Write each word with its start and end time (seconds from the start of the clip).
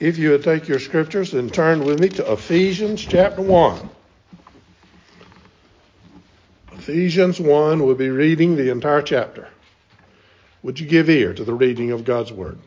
If 0.00 0.18
you 0.18 0.30
would 0.30 0.42
take 0.42 0.66
your 0.66 0.80
scriptures 0.80 1.34
and 1.34 1.54
turn 1.54 1.84
with 1.84 2.00
me 2.00 2.08
to 2.10 2.32
Ephesians 2.32 3.00
chapter 3.00 3.40
1. 3.40 3.88
Ephesians 6.72 7.38
1, 7.38 7.84
we'll 7.84 7.94
be 7.94 8.10
reading 8.10 8.56
the 8.56 8.72
entire 8.72 9.02
chapter. 9.02 9.48
Would 10.64 10.80
you 10.80 10.86
give 10.86 11.08
ear 11.08 11.32
to 11.32 11.44
the 11.44 11.54
reading 11.54 11.92
of 11.92 12.04
God's 12.04 12.32
Word? 12.32 12.58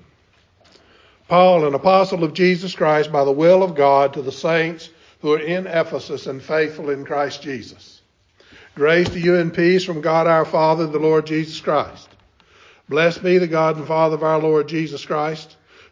Paul, 1.28 1.68
an 1.68 1.74
apostle 1.74 2.24
of 2.24 2.34
Jesus 2.34 2.74
Christ 2.74 3.12
by 3.12 3.26
the 3.26 3.32
will 3.32 3.62
of 3.62 3.76
God, 3.76 4.14
to 4.14 4.22
the 4.22 4.32
saints 4.32 4.90
who 5.22 5.34
are 5.34 5.40
in 5.40 5.68
Ephesus 5.68 6.28
and 6.28 6.42
faithful 6.42 6.90
in 6.90 7.04
Christ 7.04 7.42
Jesus. 7.42 8.02
Grace 8.74 9.10
to 9.10 9.20
you 9.20 9.36
and 9.36 9.54
peace 9.54 9.84
from 9.84 10.00
God 10.00 10.28
our 10.28 10.46
Father, 10.46 10.88
the 10.88 11.00
Lord 11.00 11.26
Jesus 11.28 11.60
Christ. 11.60 12.08
Blessed 12.88 13.22
be 13.22 13.38
the 13.38 13.48
God 13.48 13.76
and 13.76 13.86
Father 13.86 14.16
of 14.16 14.24
our 14.24 14.40
Lord 14.40 14.70
Jesus 14.70 15.06
Christ 15.06 15.57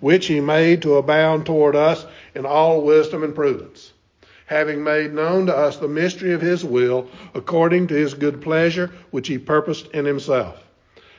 which 0.00 0.26
he 0.26 0.40
made 0.40 0.82
to 0.82 0.96
abound 0.96 1.46
toward 1.46 1.76
us 1.76 2.06
in 2.34 2.44
all 2.46 2.82
wisdom 2.82 3.22
and 3.22 3.34
prudence, 3.34 3.92
having 4.46 4.82
made 4.82 5.12
known 5.12 5.46
to 5.46 5.56
us 5.56 5.76
the 5.76 5.88
mystery 5.88 6.32
of 6.32 6.40
his 6.40 6.64
will, 6.64 7.06
according 7.34 7.86
to 7.86 7.94
his 7.94 8.14
good 8.14 8.40
pleasure, 8.40 8.90
which 9.10 9.28
he 9.28 9.38
purposed 9.38 9.86
in 9.92 10.04
himself, 10.04 10.62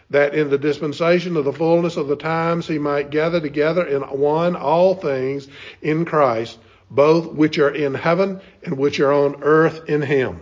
that 0.09 0.33
in 0.35 0.49
the 0.49 0.57
dispensation 0.57 1.37
of 1.37 1.45
the 1.45 1.53
fullness 1.53 1.95
of 1.97 2.07
the 2.07 2.15
times 2.15 2.67
he 2.67 2.77
might 2.77 3.09
gather 3.09 3.39
together 3.39 3.85
in 3.85 4.01
one 4.01 4.55
all 4.55 4.95
things 4.95 5.47
in 5.81 6.03
Christ, 6.05 6.59
both 6.89 7.31
which 7.31 7.57
are 7.57 7.69
in 7.73 7.93
heaven 7.93 8.41
and 8.63 8.77
which 8.77 8.99
are 8.99 9.13
on 9.13 9.37
earth 9.43 9.81
in 9.87 10.01
him. 10.01 10.41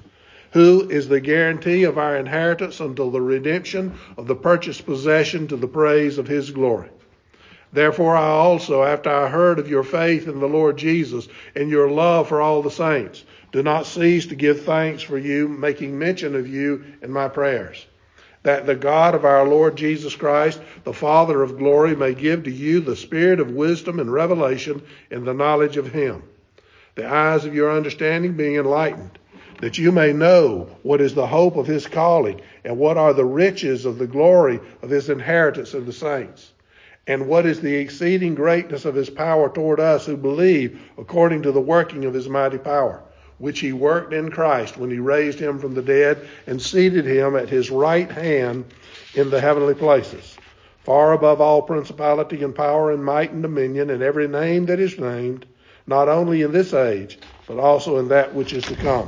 who 0.51 0.89
is 0.89 1.07
the 1.07 1.19
guarantee 1.19 1.83
of 1.83 1.97
our 1.97 2.17
inheritance 2.17 2.79
until 2.79 3.09
the 3.09 3.21
redemption 3.21 3.97
of 4.17 4.27
the 4.27 4.35
purchased 4.35 4.85
possession 4.85 5.47
to 5.47 5.55
the 5.55 5.67
praise 5.67 6.17
of 6.17 6.27
his 6.27 6.51
glory. 6.51 6.89
Therefore, 7.73 8.17
I 8.17 8.27
also, 8.27 8.83
after 8.83 9.09
I 9.09 9.29
heard 9.29 9.57
of 9.57 9.69
your 9.69 9.83
faith 9.83 10.27
in 10.27 10.41
the 10.41 10.47
Lord 10.47 10.77
Jesus 10.77 11.29
and 11.55 11.69
your 11.69 11.89
love 11.89 12.27
for 12.27 12.41
all 12.41 12.61
the 12.61 12.69
saints, 12.69 13.23
do 13.53 13.63
not 13.63 13.85
cease 13.85 14.25
to 14.27 14.35
give 14.35 14.63
thanks 14.63 15.01
for 15.01 15.17
you, 15.17 15.47
making 15.47 15.97
mention 15.97 16.35
of 16.35 16.47
you 16.47 16.83
in 17.01 17.11
my 17.11 17.29
prayers, 17.29 17.85
that 18.43 18.65
the 18.65 18.75
God 18.75 19.15
of 19.15 19.23
our 19.23 19.47
Lord 19.47 19.77
Jesus 19.77 20.15
Christ, 20.15 20.59
the 20.83 20.93
Father 20.93 21.41
of 21.41 21.57
glory, 21.57 21.95
may 21.95 22.13
give 22.13 22.43
to 22.43 22.51
you 22.51 22.81
the 22.81 22.95
spirit 22.97 23.39
of 23.39 23.51
wisdom 23.51 24.01
and 24.01 24.11
revelation 24.11 24.81
in 25.09 25.23
the 25.23 25.33
knowledge 25.33 25.77
of 25.77 25.93
him, 25.93 26.23
the 26.95 27.07
eyes 27.07 27.45
of 27.45 27.55
your 27.55 27.71
understanding 27.71 28.33
being 28.33 28.55
enlightened 28.55 29.17
that 29.61 29.77
you 29.77 29.91
may 29.91 30.11
know 30.11 30.67
what 30.81 30.99
is 30.99 31.13
the 31.13 31.27
hope 31.27 31.55
of 31.55 31.67
his 31.67 31.85
calling, 31.85 32.41
and 32.65 32.75
what 32.77 32.97
are 32.97 33.13
the 33.13 33.23
riches 33.23 33.85
of 33.85 33.99
the 33.99 34.07
glory 34.07 34.59
of 34.81 34.89
his 34.89 35.07
inheritance 35.07 35.75
in 35.75 35.85
the 35.85 35.93
saints, 35.93 36.51
and 37.05 37.27
what 37.27 37.45
is 37.45 37.61
the 37.61 37.75
exceeding 37.75 38.33
greatness 38.33 38.85
of 38.85 38.95
his 38.95 39.09
power 39.09 39.49
toward 39.49 39.79
us 39.79 40.03
who 40.07 40.17
believe 40.17 40.81
according 40.97 41.43
to 41.43 41.51
the 41.51 41.61
working 41.61 42.05
of 42.05 42.13
his 42.13 42.27
mighty 42.27 42.57
power, 42.57 43.03
which 43.37 43.59
he 43.59 43.71
worked 43.71 44.13
in 44.13 44.31
Christ 44.31 44.77
when 44.77 44.89
he 44.89 44.97
raised 44.97 45.39
him 45.39 45.59
from 45.59 45.75
the 45.75 45.83
dead 45.83 46.27
and 46.47 46.59
seated 46.59 47.05
him 47.05 47.35
at 47.35 47.49
his 47.49 47.69
right 47.69 48.09
hand 48.11 48.65
in 49.13 49.29
the 49.29 49.41
heavenly 49.41 49.75
places, 49.75 50.37
far 50.85 51.13
above 51.13 51.39
all 51.39 51.61
principality 51.61 52.41
and 52.43 52.55
power 52.55 52.91
and 52.91 53.05
might 53.05 53.31
and 53.31 53.43
dominion 53.43 53.91
and 53.91 54.01
every 54.01 54.27
name 54.27 54.65
that 54.65 54.79
is 54.79 54.97
named, 54.97 55.45
not 55.85 56.09
only 56.09 56.41
in 56.41 56.51
this 56.51 56.73
age, 56.73 57.19
but 57.47 57.59
also 57.59 57.99
in 57.99 58.07
that 58.07 58.33
which 58.33 58.53
is 58.53 58.63
to 58.63 58.75
come 58.75 59.07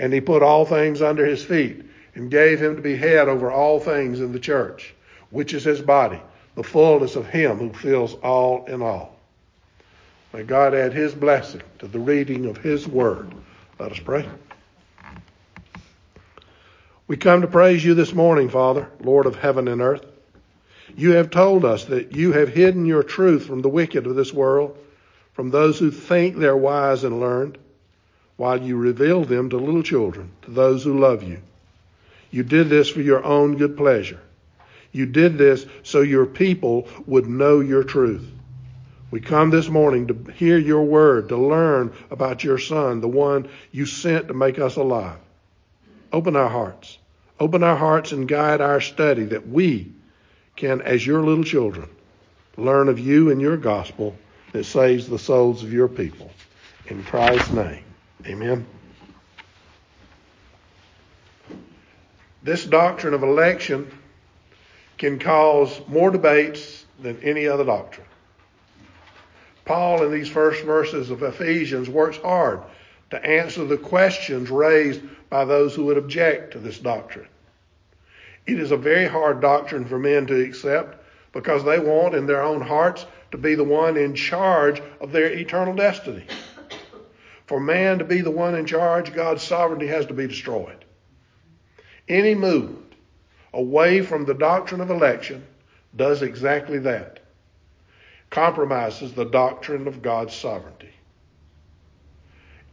and 0.00 0.14
he 0.14 0.20
put 0.20 0.42
all 0.42 0.64
things 0.64 1.02
under 1.02 1.26
his 1.26 1.44
feet 1.44 1.84
and 2.14 2.30
gave 2.30 2.60
him 2.60 2.74
to 2.74 2.80
be 2.80 2.96
head 2.96 3.28
over 3.28 3.52
all 3.52 3.78
things 3.78 4.20
in 4.20 4.32
the 4.32 4.40
church, 4.40 4.94
which 5.28 5.52
is 5.52 5.62
his 5.62 5.82
body, 5.82 6.18
the 6.54 6.64
fullness 6.64 7.16
of 7.16 7.28
him 7.28 7.58
who 7.58 7.70
fills 7.74 8.14
all 8.14 8.64
in 8.64 8.80
all. 8.80 9.14
May 10.32 10.42
God 10.42 10.74
add 10.74 10.94
his 10.94 11.12
blessing 11.14 11.60
to 11.80 11.86
the 11.86 11.98
reading 11.98 12.46
of 12.46 12.56
his 12.56 12.88
word. 12.88 13.30
Let 13.78 13.92
us 13.92 13.98
pray. 13.98 14.26
We 17.06 17.18
come 17.18 17.42
to 17.42 17.46
praise 17.46 17.84
you 17.84 17.92
this 17.92 18.14
morning, 18.14 18.48
Father, 18.48 18.88
Lord 19.00 19.26
of 19.26 19.36
heaven 19.36 19.68
and 19.68 19.82
earth. 19.82 20.06
You 20.96 21.12
have 21.12 21.30
told 21.30 21.66
us 21.66 21.84
that 21.86 22.16
you 22.16 22.32
have 22.32 22.48
hidden 22.48 22.86
your 22.86 23.02
truth 23.02 23.44
from 23.44 23.60
the 23.60 23.68
wicked 23.68 24.06
of 24.06 24.16
this 24.16 24.32
world, 24.32 24.78
from 25.34 25.50
those 25.50 25.78
who 25.78 25.90
think 25.90 26.36
they're 26.36 26.56
wise 26.56 27.04
and 27.04 27.20
learned 27.20 27.58
while 28.40 28.62
you 28.62 28.74
revealed 28.74 29.28
them 29.28 29.50
to 29.50 29.58
little 29.58 29.82
children, 29.82 30.30
to 30.40 30.50
those 30.50 30.82
who 30.82 30.98
love 30.98 31.22
you. 31.22 31.38
You 32.30 32.42
did 32.42 32.70
this 32.70 32.88
for 32.88 33.02
your 33.02 33.22
own 33.22 33.58
good 33.58 33.76
pleasure. 33.76 34.18
You 34.92 35.04
did 35.04 35.36
this 35.36 35.66
so 35.82 36.00
your 36.00 36.24
people 36.24 36.88
would 37.04 37.26
know 37.26 37.60
your 37.60 37.84
truth. 37.84 38.26
We 39.10 39.20
come 39.20 39.50
this 39.50 39.68
morning 39.68 40.06
to 40.06 40.32
hear 40.32 40.56
your 40.56 40.84
word, 40.84 41.28
to 41.28 41.36
learn 41.36 41.92
about 42.10 42.42
your 42.42 42.56
son, 42.56 43.02
the 43.02 43.08
one 43.08 43.46
you 43.72 43.84
sent 43.84 44.28
to 44.28 44.32
make 44.32 44.58
us 44.58 44.76
alive. 44.76 45.18
Open 46.10 46.34
our 46.34 46.48
hearts. 46.48 46.96
Open 47.38 47.62
our 47.62 47.76
hearts 47.76 48.12
and 48.12 48.26
guide 48.26 48.62
our 48.62 48.80
study 48.80 49.24
that 49.24 49.50
we 49.50 49.92
can, 50.56 50.80
as 50.80 51.06
your 51.06 51.22
little 51.22 51.44
children, 51.44 51.90
learn 52.56 52.88
of 52.88 52.98
you 52.98 53.28
and 53.30 53.38
your 53.38 53.58
gospel 53.58 54.16
that 54.52 54.64
saves 54.64 55.06
the 55.06 55.18
souls 55.18 55.62
of 55.62 55.74
your 55.74 55.88
people. 55.88 56.30
In 56.86 57.04
Christ's 57.04 57.50
name. 57.50 57.84
Amen. 58.26 58.66
This 62.42 62.64
doctrine 62.64 63.14
of 63.14 63.22
election 63.22 63.90
can 64.98 65.18
cause 65.18 65.80
more 65.88 66.10
debates 66.10 66.84
than 67.00 67.18
any 67.22 67.46
other 67.46 67.64
doctrine. 67.64 68.06
Paul, 69.64 70.04
in 70.04 70.12
these 70.12 70.28
first 70.28 70.64
verses 70.64 71.10
of 71.10 71.22
Ephesians, 71.22 71.88
works 71.88 72.16
hard 72.18 72.60
to 73.10 73.24
answer 73.24 73.64
the 73.64 73.76
questions 73.76 74.50
raised 74.50 75.00
by 75.28 75.44
those 75.44 75.74
who 75.74 75.84
would 75.86 75.96
object 75.96 76.52
to 76.52 76.58
this 76.58 76.78
doctrine. 76.78 77.28
It 78.46 78.58
is 78.58 78.70
a 78.70 78.76
very 78.76 79.06
hard 79.06 79.40
doctrine 79.40 79.84
for 79.84 79.98
men 79.98 80.26
to 80.26 80.42
accept 80.42 81.04
because 81.32 81.64
they 81.64 81.78
want 81.78 82.14
in 82.14 82.26
their 82.26 82.42
own 82.42 82.60
hearts 82.60 83.06
to 83.30 83.38
be 83.38 83.54
the 83.54 83.64
one 83.64 83.96
in 83.96 84.14
charge 84.14 84.82
of 85.00 85.12
their 85.12 85.26
eternal 85.26 85.74
destiny. 85.74 86.24
For 87.50 87.58
man 87.58 87.98
to 87.98 88.04
be 88.04 88.20
the 88.20 88.30
one 88.30 88.54
in 88.54 88.64
charge, 88.64 89.12
God's 89.12 89.42
sovereignty 89.42 89.88
has 89.88 90.06
to 90.06 90.14
be 90.14 90.28
destroyed. 90.28 90.84
Any 92.08 92.36
movement 92.36 92.92
away 93.52 94.02
from 94.02 94.24
the 94.24 94.34
doctrine 94.34 94.80
of 94.80 94.88
election 94.88 95.44
does 95.96 96.22
exactly 96.22 96.78
that. 96.78 97.18
Compromises 98.30 99.14
the 99.14 99.24
doctrine 99.24 99.88
of 99.88 100.00
God's 100.00 100.32
sovereignty. 100.32 100.92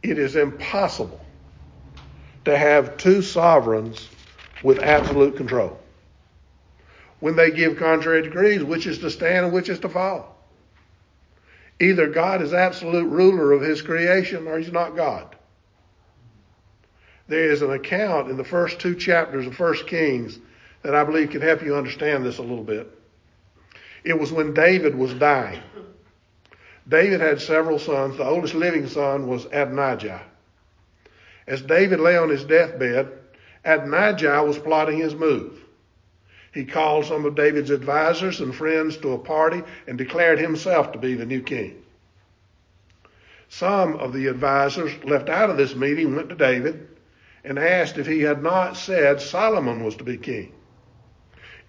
It 0.04 0.16
is 0.16 0.36
impossible 0.36 1.26
to 2.44 2.56
have 2.56 2.98
two 2.98 3.20
sovereigns 3.20 4.08
with 4.62 4.78
absolute 4.78 5.36
control. 5.36 5.76
When 7.18 7.34
they 7.34 7.50
give 7.50 7.78
contrary 7.78 8.22
decrees, 8.22 8.62
which 8.62 8.86
is 8.86 9.00
to 9.00 9.10
stand 9.10 9.46
and 9.46 9.52
which 9.52 9.68
is 9.70 9.80
to 9.80 9.88
fall. 9.88 10.37
Either 11.80 12.08
God 12.08 12.42
is 12.42 12.52
absolute 12.52 13.08
ruler 13.08 13.52
of 13.52 13.62
his 13.62 13.82
creation 13.82 14.46
or 14.46 14.58
he's 14.58 14.72
not 14.72 14.96
God. 14.96 15.36
There 17.28 17.50
is 17.50 17.62
an 17.62 17.72
account 17.72 18.30
in 18.30 18.36
the 18.36 18.44
first 18.44 18.80
two 18.80 18.94
chapters 18.94 19.46
of 19.46 19.54
First 19.54 19.86
Kings 19.86 20.38
that 20.82 20.94
I 20.94 21.04
believe 21.04 21.30
can 21.30 21.42
help 21.42 21.62
you 21.62 21.76
understand 21.76 22.24
this 22.24 22.38
a 22.38 22.42
little 22.42 22.64
bit. 22.64 22.90
It 24.02 24.18
was 24.18 24.32
when 24.32 24.54
David 24.54 24.94
was 24.94 25.12
dying. 25.14 25.60
David 26.88 27.20
had 27.20 27.40
several 27.40 27.78
sons. 27.78 28.16
The 28.16 28.24
oldest 28.24 28.54
living 28.54 28.88
son 28.88 29.26
was 29.26 29.44
Adonijah. 29.46 30.22
As 31.46 31.60
David 31.62 32.00
lay 32.00 32.16
on 32.16 32.30
his 32.30 32.44
deathbed, 32.44 33.10
Adonijah 33.64 34.42
was 34.44 34.58
plotting 34.58 34.98
his 34.98 35.14
move. 35.14 35.62
He 36.52 36.64
called 36.64 37.04
some 37.04 37.24
of 37.24 37.34
David's 37.34 37.70
advisors 37.70 38.40
and 38.40 38.54
friends 38.54 38.96
to 38.98 39.12
a 39.12 39.18
party 39.18 39.62
and 39.86 39.98
declared 39.98 40.38
himself 40.38 40.92
to 40.92 40.98
be 40.98 41.14
the 41.14 41.26
new 41.26 41.42
king. 41.42 41.82
Some 43.48 43.96
of 43.96 44.12
the 44.12 44.26
advisors 44.26 44.92
left 45.04 45.28
out 45.28 45.50
of 45.50 45.56
this 45.56 45.74
meeting 45.74 46.14
went 46.16 46.28
to 46.30 46.34
David 46.34 46.88
and 47.44 47.58
asked 47.58 47.98
if 47.98 48.06
he 48.06 48.20
had 48.22 48.42
not 48.42 48.76
said 48.76 49.20
Solomon 49.20 49.84
was 49.84 49.96
to 49.96 50.04
be 50.04 50.16
king. 50.16 50.52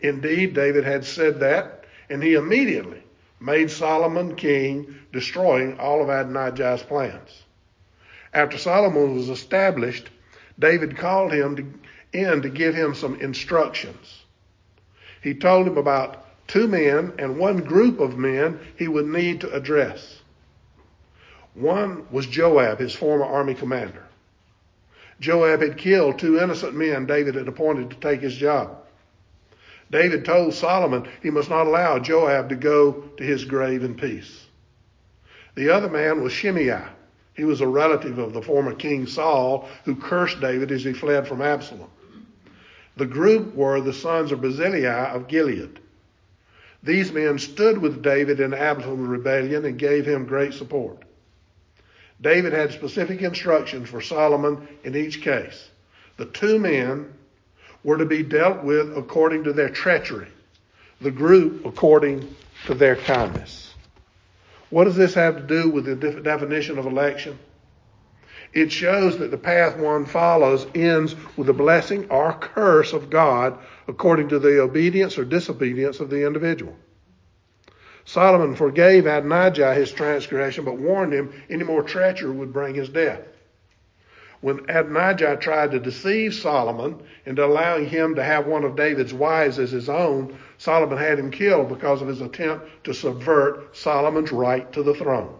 Indeed, 0.01 0.53
David 0.53 0.83
had 0.83 1.05
said 1.05 1.39
that, 1.41 1.85
and 2.09 2.23
he 2.23 2.33
immediately 2.33 3.03
made 3.39 3.71
Solomon 3.71 4.35
king, 4.35 4.95
destroying 5.11 5.77
all 5.79 6.01
of 6.01 6.09
Adonijah's 6.09 6.83
plans. 6.83 7.43
After 8.33 8.57
Solomon 8.57 9.15
was 9.15 9.29
established, 9.29 10.09
David 10.57 10.97
called 10.97 11.31
him 11.31 11.55
to, 11.55 11.65
in 12.11 12.41
to 12.41 12.49
give 12.49 12.75
him 12.75 12.93
some 12.93 13.19
instructions. 13.21 14.18
He 15.21 15.33
told 15.33 15.67
him 15.67 15.77
about 15.77 16.25
two 16.47 16.67
men 16.67 17.13
and 17.17 17.37
one 17.37 17.57
group 17.57 17.99
of 17.99 18.17
men 18.17 18.59
he 18.75 18.87
would 18.87 19.07
need 19.07 19.41
to 19.41 19.53
address. 19.53 20.21
One 21.53 22.05
was 22.11 22.25
Joab, 22.25 22.79
his 22.79 22.95
former 22.95 23.25
army 23.25 23.53
commander. 23.53 24.03
Joab 25.19 25.61
had 25.61 25.77
killed 25.77 26.17
two 26.17 26.39
innocent 26.39 26.73
men 26.73 27.05
David 27.05 27.35
had 27.35 27.47
appointed 27.47 27.89
to 27.89 27.97
take 27.97 28.21
his 28.21 28.35
job. 28.35 28.77
David 29.91 30.23
told 30.23 30.53
Solomon 30.53 31.07
he 31.21 31.29
must 31.29 31.49
not 31.49 31.67
allow 31.67 31.99
Joab 31.99 32.49
to 32.49 32.55
go 32.55 32.91
to 33.17 33.23
his 33.23 33.43
grave 33.43 33.83
in 33.83 33.95
peace. 33.95 34.45
The 35.55 35.69
other 35.69 35.89
man 35.89 36.23
was 36.23 36.31
Shimei. 36.31 36.79
He 37.33 37.43
was 37.43 37.59
a 37.59 37.67
relative 37.67 38.17
of 38.17 38.33
the 38.33 38.41
former 38.41 38.73
King 38.73 39.07
Saul 39.07 39.67
who 39.83 39.95
cursed 39.95 40.39
David 40.39 40.71
as 40.71 40.83
he 40.83 40.93
fled 40.93 41.27
from 41.27 41.41
Absalom. 41.41 41.89
The 42.99 43.05
group 43.05 43.55
were 43.55 43.79
the 43.79 43.93
sons 43.93 44.33
of 44.33 44.41
Barzillai 44.41 45.13
of 45.13 45.29
Gilead. 45.29 45.79
These 46.83 47.13
men 47.13 47.39
stood 47.39 47.77
with 47.77 48.03
David 48.03 48.41
in 48.41 48.53
Absalom's 48.53 49.07
rebellion 49.07 49.63
and 49.63 49.79
gave 49.79 50.05
him 50.05 50.25
great 50.25 50.53
support. 50.53 50.97
David 52.19 52.51
had 52.51 52.73
specific 52.73 53.21
instructions 53.21 53.87
for 53.87 54.01
Solomon 54.01 54.67
in 54.83 54.97
each 54.97 55.21
case. 55.21 55.69
The 56.17 56.25
two 56.25 56.59
men 56.59 57.13
were 57.85 57.97
to 57.97 58.05
be 58.05 58.21
dealt 58.21 58.65
with 58.65 58.97
according 58.97 59.45
to 59.45 59.53
their 59.53 59.69
treachery, 59.69 60.27
the 60.99 61.11
group 61.11 61.65
according 61.65 62.35
to 62.65 62.73
their 62.73 62.97
kindness. 62.97 63.73
What 64.71 64.83
does 64.83 64.97
this 64.97 65.13
have 65.13 65.37
to 65.37 65.43
do 65.43 65.69
with 65.69 65.85
the 65.85 65.95
definition 65.95 66.77
of 66.77 66.85
election? 66.85 67.39
It 68.53 68.71
shows 68.71 69.17
that 69.19 69.31
the 69.31 69.37
path 69.37 69.77
one 69.77 70.05
follows 70.05 70.65
ends 70.73 71.15
with 71.37 71.49
a 71.49 71.53
blessing 71.53 72.07
or 72.09 72.33
curse 72.33 72.93
of 72.93 73.09
God 73.09 73.57
according 73.87 74.29
to 74.29 74.39
the 74.39 74.59
obedience 74.61 75.17
or 75.17 75.25
disobedience 75.25 75.99
of 75.99 76.09
the 76.09 76.25
individual. 76.25 76.75
Solomon 78.05 78.55
forgave 78.55 79.05
Adonijah 79.05 79.75
his 79.75 79.91
transgression, 79.91 80.65
but 80.65 80.77
warned 80.77 81.13
him 81.13 81.31
any 81.49 81.63
more 81.63 81.83
treachery 81.83 82.31
would 82.31 82.51
bring 82.51 82.73
his 82.73 82.89
death. 82.89 83.21
When 84.41 84.61
Adonijah 84.69 85.37
tried 85.41 85.71
to 85.71 85.79
deceive 85.79 86.33
Solomon 86.33 87.01
into 87.25 87.45
allowing 87.45 87.85
him 87.85 88.15
to 88.15 88.23
have 88.23 88.47
one 88.47 88.63
of 88.63 88.75
David's 88.75 89.13
wives 89.13 89.59
as 89.59 89.71
his 89.71 89.89
own, 89.89 90.35
Solomon 90.57 90.97
had 90.97 91.19
him 91.19 91.29
killed 91.29 91.69
because 91.69 92.01
of 92.01 92.07
his 92.07 92.21
attempt 92.21 92.85
to 92.85 92.93
subvert 92.93 93.75
Solomon's 93.75 94.31
right 94.31 94.71
to 94.73 94.81
the 94.81 94.95
throne. 94.95 95.35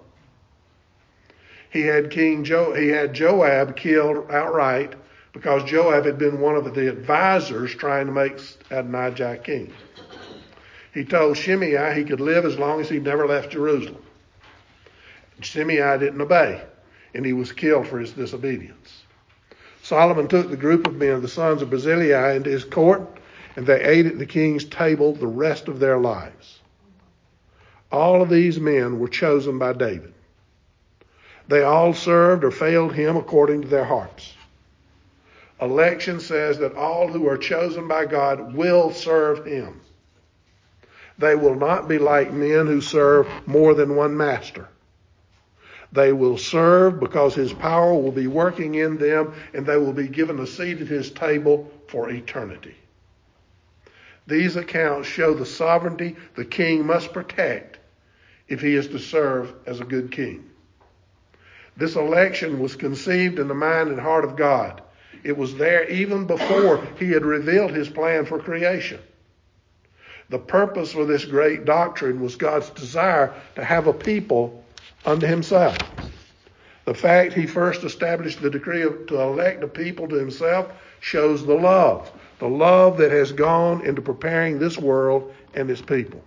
He 1.69 1.81
had 1.83 2.09
King 2.09 2.43
jo- 2.43 2.73
he 2.73 2.87
had 2.89 3.13
Joab 3.13 3.75
killed 3.75 4.29
outright 4.31 4.93
because 5.33 5.63
Joab 5.63 6.05
had 6.05 6.17
been 6.17 6.39
one 6.39 6.55
of 6.55 6.73
the 6.73 6.89
advisors 6.89 7.73
trying 7.75 8.07
to 8.07 8.11
make 8.11 8.39
Adonijah 8.71 9.39
king. 9.43 9.71
He 10.93 11.05
told 11.05 11.37
Shimei 11.37 11.93
he 11.93 12.03
could 12.03 12.19
live 12.19 12.45
as 12.45 12.57
long 12.57 12.81
as 12.81 12.89
he 12.89 12.99
never 12.99 13.27
left 13.27 13.51
Jerusalem. 13.51 14.03
Shimei 15.41 15.97
didn't 15.99 16.19
obey, 16.19 16.61
and 17.13 17.25
he 17.25 17.33
was 17.33 17.51
killed 17.51 17.87
for 17.87 17.99
his 17.99 18.11
disobedience. 18.11 19.03
Solomon 19.83 20.27
took 20.27 20.49
the 20.49 20.57
group 20.57 20.87
of 20.87 20.95
men, 20.95 21.21
the 21.21 21.27
sons 21.27 21.61
of 21.61 21.69
Barzillai, 21.69 22.33
into 22.33 22.49
his 22.49 22.65
court, 22.65 23.01
and 23.55 23.65
they 23.65 23.81
ate 23.81 24.05
at 24.07 24.17
the 24.17 24.25
king's 24.25 24.65
table 24.65 25.13
the 25.13 25.27
rest 25.27 25.67
of 25.67 25.79
their 25.79 25.97
lives. 25.97 26.59
All 27.91 28.21
of 28.21 28.29
these 28.29 28.59
men 28.59 28.99
were 28.99 29.07
chosen 29.07 29.57
by 29.57 29.73
David. 29.73 30.13
They 31.49 31.63
all 31.63 31.95
served 31.95 32.43
or 32.43 32.51
failed 32.51 32.93
him 32.93 33.17
according 33.17 33.63
to 33.63 33.67
their 33.67 33.83
hearts. 33.83 34.35
Election 35.59 36.19
says 36.19 36.59
that 36.59 36.75
all 36.75 37.07
who 37.07 37.27
are 37.27 37.39
chosen 37.39 37.87
by 37.87 38.05
God 38.05 38.53
will 38.53 38.93
serve 38.93 39.47
him. 39.47 39.81
They 41.17 41.33
will 41.33 41.55
not 41.55 41.87
be 41.87 41.97
like 41.97 42.31
men 42.31 42.67
who 42.67 42.81
serve 42.81 43.27
more 43.47 43.73
than 43.73 43.95
one 43.95 44.15
master. 44.15 44.69
They 45.91 46.13
will 46.13 46.37
serve 46.37 46.99
because 46.99 47.33
his 47.33 47.51
power 47.51 47.95
will 47.95 48.11
be 48.11 48.27
working 48.27 48.75
in 48.75 48.97
them 48.97 49.33
and 49.55 49.65
they 49.65 49.77
will 49.77 49.91
be 49.91 50.07
given 50.07 50.39
a 50.39 50.45
seat 50.45 50.81
at 50.81 50.87
his 50.87 51.09
table 51.09 51.71
for 51.87 52.11
eternity. 52.11 52.75
These 54.27 54.55
accounts 54.55 55.07
show 55.07 55.33
the 55.33 55.47
sovereignty 55.47 56.15
the 56.35 56.45
king 56.45 56.85
must 56.85 57.11
protect 57.11 57.79
if 58.47 58.61
he 58.61 58.75
is 58.75 58.87
to 58.89 58.99
serve 58.99 59.51
as 59.65 59.79
a 59.79 59.85
good 59.85 60.11
king. 60.11 60.48
This 61.79 61.95
election 61.95 62.59
was 62.59 62.75
conceived 62.75 63.39
in 63.39 63.47
the 63.47 63.53
mind 63.53 63.89
and 63.89 63.99
heart 63.99 64.25
of 64.25 64.35
God. 64.35 64.81
It 65.23 65.37
was 65.37 65.55
there 65.55 65.89
even 65.89 66.25
before 66.25 66.85
he 66.97 67.11
had 67.11 67.25
revealed 67.25 67.71
his 67.71 67.87
plan 67.87 68.25
for 68.25 68.37
creation. 68.37 68.99
The 70.29 70.39
purpose 70.39 70.91
for 70.91 71.05
this 71.05 71.23
great 71.23 71.63
doctrine 71.63 72.19
was 72.19 72.35
God's 72.35 72.69
desire 72.71 73.33
to 73.55 73.63
have 73.63 73.87
a 73.87 73.93
people 73.93 74.61
unto 75.05 75.25
himself. 75.25 75.77
The 76.83 76.93
fact 76.93 77.31
he 77.31 77.47
first 77.47 77.85
established 77.85 78.41
the 78.41 78.49
decree 78.49 78.81
to 78.81 79.21
elect 79.21 79.63
a 79.63 79.67
people 79.67 80.07
to 80.09 80.15
himself 80.15 80.73
shows 80.99 81.45
the 81.45 81.55
love, 81.55 82.11
the 82.39 82.49
love 82.49 82.97
that 82.97 83.11
has 83.11 83.31
gone 83.31 83.85
into 83.85 84.01
preparing 84.01 84.59
this 84.59 84.77
world 84.77 85.33
and 85.53 85.69
its 85.69 85.81
people. 85.81 86.21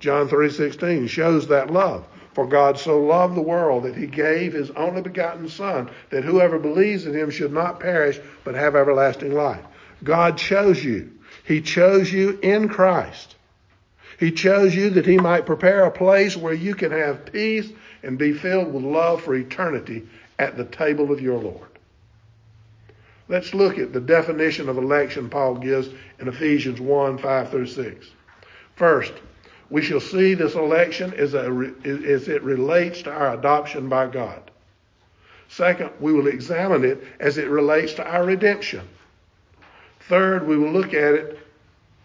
John 0.00 0.28
3:16 0.28 1.08
shows 1.08 1.48
that 1.48 1.70
love. 1.70 2.04
For 2.34 2.46
God 2.46 2.78
so 2.78 3.00
loved 3.00 3.34
the 3.34 3.42
world 3.42 3.84
that 3.84 3.96
he 3.96 4.06
gave 4.06 4.52
his 4.52 4.70
only 4.70 5.02
begotten 5.02 5.48
son 5.48 5.90
that 6.10 6.24
whoever 6.24 6.58
believes 6.58 7.06
in 7.06 7.14
him 7.14 7.30
should 7.30 7.52
not 7.52 7.80
perish 7.80 8.20
but 8.44 8.54
have 8.54 8.76
everlasting 8.76 9.34
life. 9.34 9.64
God 10.04 10.38
chose 10.38 10.82
you 10.82 11.10
he 11.44 11.60
chose 11.60 12.12
you 12.12 12.38
in 12.42 12.68
Christ. 12.68 13.34
He 14.18 14.30
chose 14.30 14.74
you 14.74 14.90
that 14.90 15.06
He 15.06 15.16
might 15.16 15.46
prepare 15.46 15.84
a 15.84 15.90
place 15.90 16.36
where 16.36 16.54
you 16.54 16.74
can 16.74 16.92
have 16.92 17.32
peace 17.32 17.70
and 18.02 18.18
be 18.18 18.32
filled 18.32 18.72
with 18.72 18.84
love 18.84 19.22
for 19.22 19.34
eternity 19.34 20.06
at 20.38 20.56
the 20.56 20.64
table 20.64 21.10
of 21.10 21.20
your 21.20 21.38
Lord. 21.38 21.68
Let's 23.28 23.54
look 23.54 23.78
at 23.78 23.92
the 23.92 24.00
definition 24.00 24.68
of 24.68 24.76
election 24.76 25.30
Paul 25.30 25.56
gives 25.56 25.88
in 26.18 26.28
Ephesians 26.28 26.80
1 26.80 27.18
5 27.18 27.50
through 27.50 27.66
6. 27.66 28.10
First, 28.76 29.14
we 29.70 29.82
shall 29.82 30.00
see 30.00 30.34
this 30.34 30.54
election 30.54 31.14
as, 31.14 31.34
a, 31.34 31.72
as 31.84 32.28
it 32.28 32.42
relates 32.42 33.02
to 33.02 33.12
our 33.12 33.34
adoption 33.34 33.88
by 33.88 34.08
God. 34.08 34.50
Second, 35.48 35.90
we 36.00 36.12
will 36.12 36.26
examine 36.26 36.84
it 36.84 37.02
as 37.20 37.38
it 37.38 37.48
relates 37.48 37.94
to 37.94 38.06
our 38.06 38.24
redemption. 38.24 38.86
Third, 40.08 40.46
we 40.46 40.58
will 40.58 40.72
look 40.72 40.92
at 40.92 41.14
it 41.14 41.38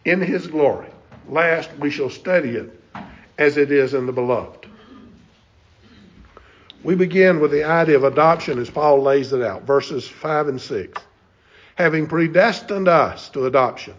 in 0.06 0.22
his 0.22 0.46
glory. 0.48 0.90
Last, 1.28 1.72
we 1.80 1.90
shall 1.90 2.10
study 2.10 2.52
it 2.52 2.80
as 3.38 3.58
it 3.58 3.72
is 3.72 3.96
in 3.96 4.06
the 4.06 4.12
beloved. 4.12 4.68
We 6.84 6.94
begin 6.94 7.40
with 7.40 7.50
the 7.50 7.64
idea 7.64 7.96
of 7.96 8.04
adoption 8.04 8.60
as 8.60 8.70
Paul 8.70 9.02
lays 9.02 9.34
it 9.34 9.42
out, 9.42 9.64
verses 9.64 10.08
5 10.08 10.50
and 10.50 10.62
6. 10.62 11.02
Having 11.76 12.08
predestined 12.08 12.88
us 12.88 13.30
to 13.30 13.48
adoption 13.48 13.96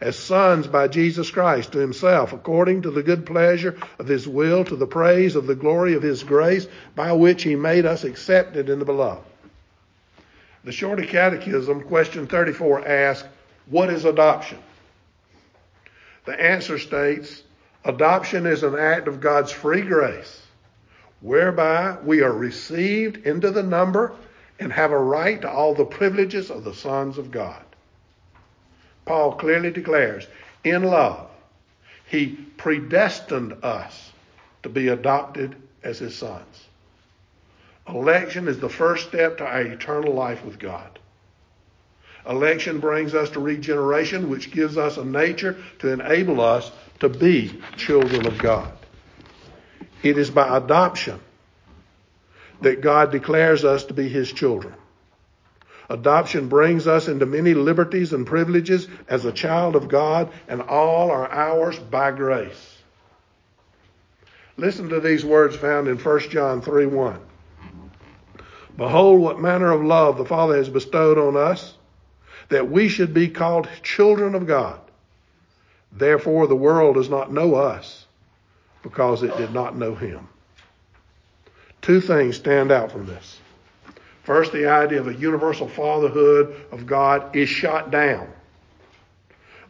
as 0.00 0.18
sons 0.18 0.66
by 0.66 0.88
Jesus 0.88 1.30
Christ 1.30 1.72
to 1.72 1.78
himself, 1.78 2.32
according 2.32 2.82
to 2.82 2.90
the 2.90 3.02
good 3.02 3.26
pleasure 3.26 3.78
of 3.98 4.06
his 4.06 4.28
will, 4.28 4.64
to 4.64 4.76
the 4.76 4.86
praise 4.86 5.36
of 5.36 5.46
the 5.46 5.54
glory 5.54 5.94
of 5.94 6.02
his 6.02 6.22
grace, 6.22 6.66
by 6.94 7.12
which 7.12 7.42
he 7.42 7.56
made 7.56 7.86
us 7.86 8.04
accepted 8.04 8.68
in 8.68 8.78
the 8.78 8.84
beloved. 8.84 9.24
The 10.64 10.72
Shorter 10.72 11.04
Catechism, 11.04 11.82
question 11.84 12.26
34, 12.26 12.86
asks, 12.86 13.28
what 13.66 13.90
is 13.90 14.04
adoption? 14.04 14.58
The 16.24 16.40
answer 16.40 16.78
states 16.78 17.42
adoption 17.84 18.46
is 18.46 18.62
an 18.64 18.76
act 18.76 19.06
of 19.08 19.20
God's 19.20 19.52
free 19.52 19.82
grace 19.82 20.42
whereby 21.20 21.96
we 22.04 22.22
are 22.22 22.32
received 22.32 23.26
into 23.26 23.50
the 23.50 23.62
number 23.62 24.12
and 24.58 24.72
have 24.72 24.90
a 24.90 24.98
right 24.98 25.40
to 25.42 25.50
all 25.50 25.74
the 25.74 25.84
privileges 25.84 26.50
of 26.50 26.64
the 26.64 26.74
sons 26.74 27.18
of 27.18 27.30
God. 27.30 27.62
Paul 29.06 29.36
clearly 29.36 29.70
declares, 29.70 30.26
in 30.64 30.82
love, 30.82 31.30
he 32.08 32.36
predestined 32.56 33.64
us 33.64 34.12
to 34.62 34.68
be 34.68 34.88
adopted 34.88 35.56
as 35.82 35.98
his 35.98 36.16
sons. 36.16 36.66
Election 37.88 38.48
is 38.48 38.58
the 38.58 38.68
first 38.68 39.08
step 39.08 39.38
to 39.38 39.46
our 39.46 39.62
eternal 39.62 40.12
life 40.12 40.44
with 40.44 40.58
God. 40.58 40.98
Election 42.28 42.80
brings 42.80 43.14
us 43.14 43.30
to 43.30 43.40
regeneration, 43.40 44.28
which 44.28 44.50
gives 44.50 44.76
us 44.76 44.96
a 44.96 45.04
nature 45.04 45.56
to 45.78 45.92
enable 45.92 46.40
us 46.40 46.72
to 46.98 47.08
be 47.08 47.62
children 47.76 48.26
of 48.26 48.38
God. 48.38 48.72
It 50.02 50.18
is 50.18 50.30
by 50.30 50.56
adoption 50.56 51.20
that 52.62 52.80
God 52.80 53.12
declares 53.12 53.64
us 53.64 53.84
to 53.84 53.94
be 53.94 54.08
his 54.08 54.32
children. 54.32 54.74
Adoption 55.88 56.48
brings 56.48 56.86
us 56.86 57.06
into 57.08 57.26
many 57.26 57.54
liberties 57.54 58.12
and 58.12 58.26
privileges 58.26 58.88
as 59.08 59.24
a 59.24 59.32
child 59.32 59.76
of 59.76 59.88
God, 59.88 60.32
and 60.48 60.60
all 60.62 61.10
are 61.10 61.30
ours 61.30 61.78
by 61.78 62.10
grace. 62.10 62.78
Listen 64.56 64.88
to 64.88 65.00
these 65.00 65.24
words 65.24 65.54
found 65.54 65.86
in 65.86 65.98
1 65.98 66.20
John 66.30 66.60
3 66.60 66.86
1. 66.86 67.20
Behold, 68.76 69.20
what 69.20 69.40
manner 69.40 69.70
of 69.70 69.82
love 69.82 70.18
the 70.18 70.24
Father 70.24 70.56
has 70.56 70.68
bestowed 70.68 71.18
on 71.18 71.36
us, 71.36 71.74
that 72.48 72.70
we 72.70 72.88
should 72.88 73.14
be 73.14 73.28
called 73.28 73.68
children 73.82 74.34
of 74.34 74.46
God. 74.46 74.80
Therefore, 75.92 76.46
the 76.46 76.56
world 76.56 76.96
does 76.96 77.08
not 77.08 77.32
know 77.32 77.54
us, 77.54 78.06
because 78.82 79.22
it 79.22 79.36
did 79.36 79.52
not 79.52 79.76
know 79.76 79.94
him. 79.94 80.28
Two 81.80 82.00
things 82.00 82.36
stand 82.36 82.70
out 82.70 82.92
from 82.92 83.06
this. 83.06 83.38
First, 84.26 84.52
the 84.52 84.66
idea 84.66 84.98
of 84.98 85.06
a 85.06 85.14
universal 85.14 85.68
fatherhood 85.68 86.66
of 86.72 86.84
God 86.84 87.36
is 87.36 87.48
shot 87.48 87.92
down. 87.92 88.26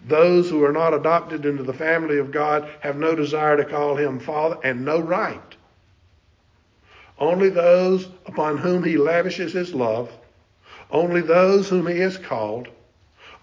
Those 0.08 0.48
who 0.48 0.64
are 0.64 0.72
not 0.72 0.94
adopted 0.94 1.44
into 1.44 1.62
the 1.62 1.74
family 1.74 2.16
of 2.16 2.32
God 2.32 2.66
have 2.80 2.96
no 2.96 3.14
desire 3.14 3.58
to 3.58 3.66
call 3.66 3.96
him 3.96 4.18
father 4.18 4.56
and 4.64 4.82
no 4.82 4.98
right. 4.98 5.54
Only 7.18 7.50
those 7.50 8.08
upon 8.24 8.56
whom 8.56 8.82
he 8.82 8.96
lavishes 8.96 9.52
his 9.52 9.74
love, 9.74 10.10
only 10.90 11.20
those 11.20 11.68
whom 11.68 11.86
he 11.86 11.98
has 11.98 12.16
called, 12.16 12.68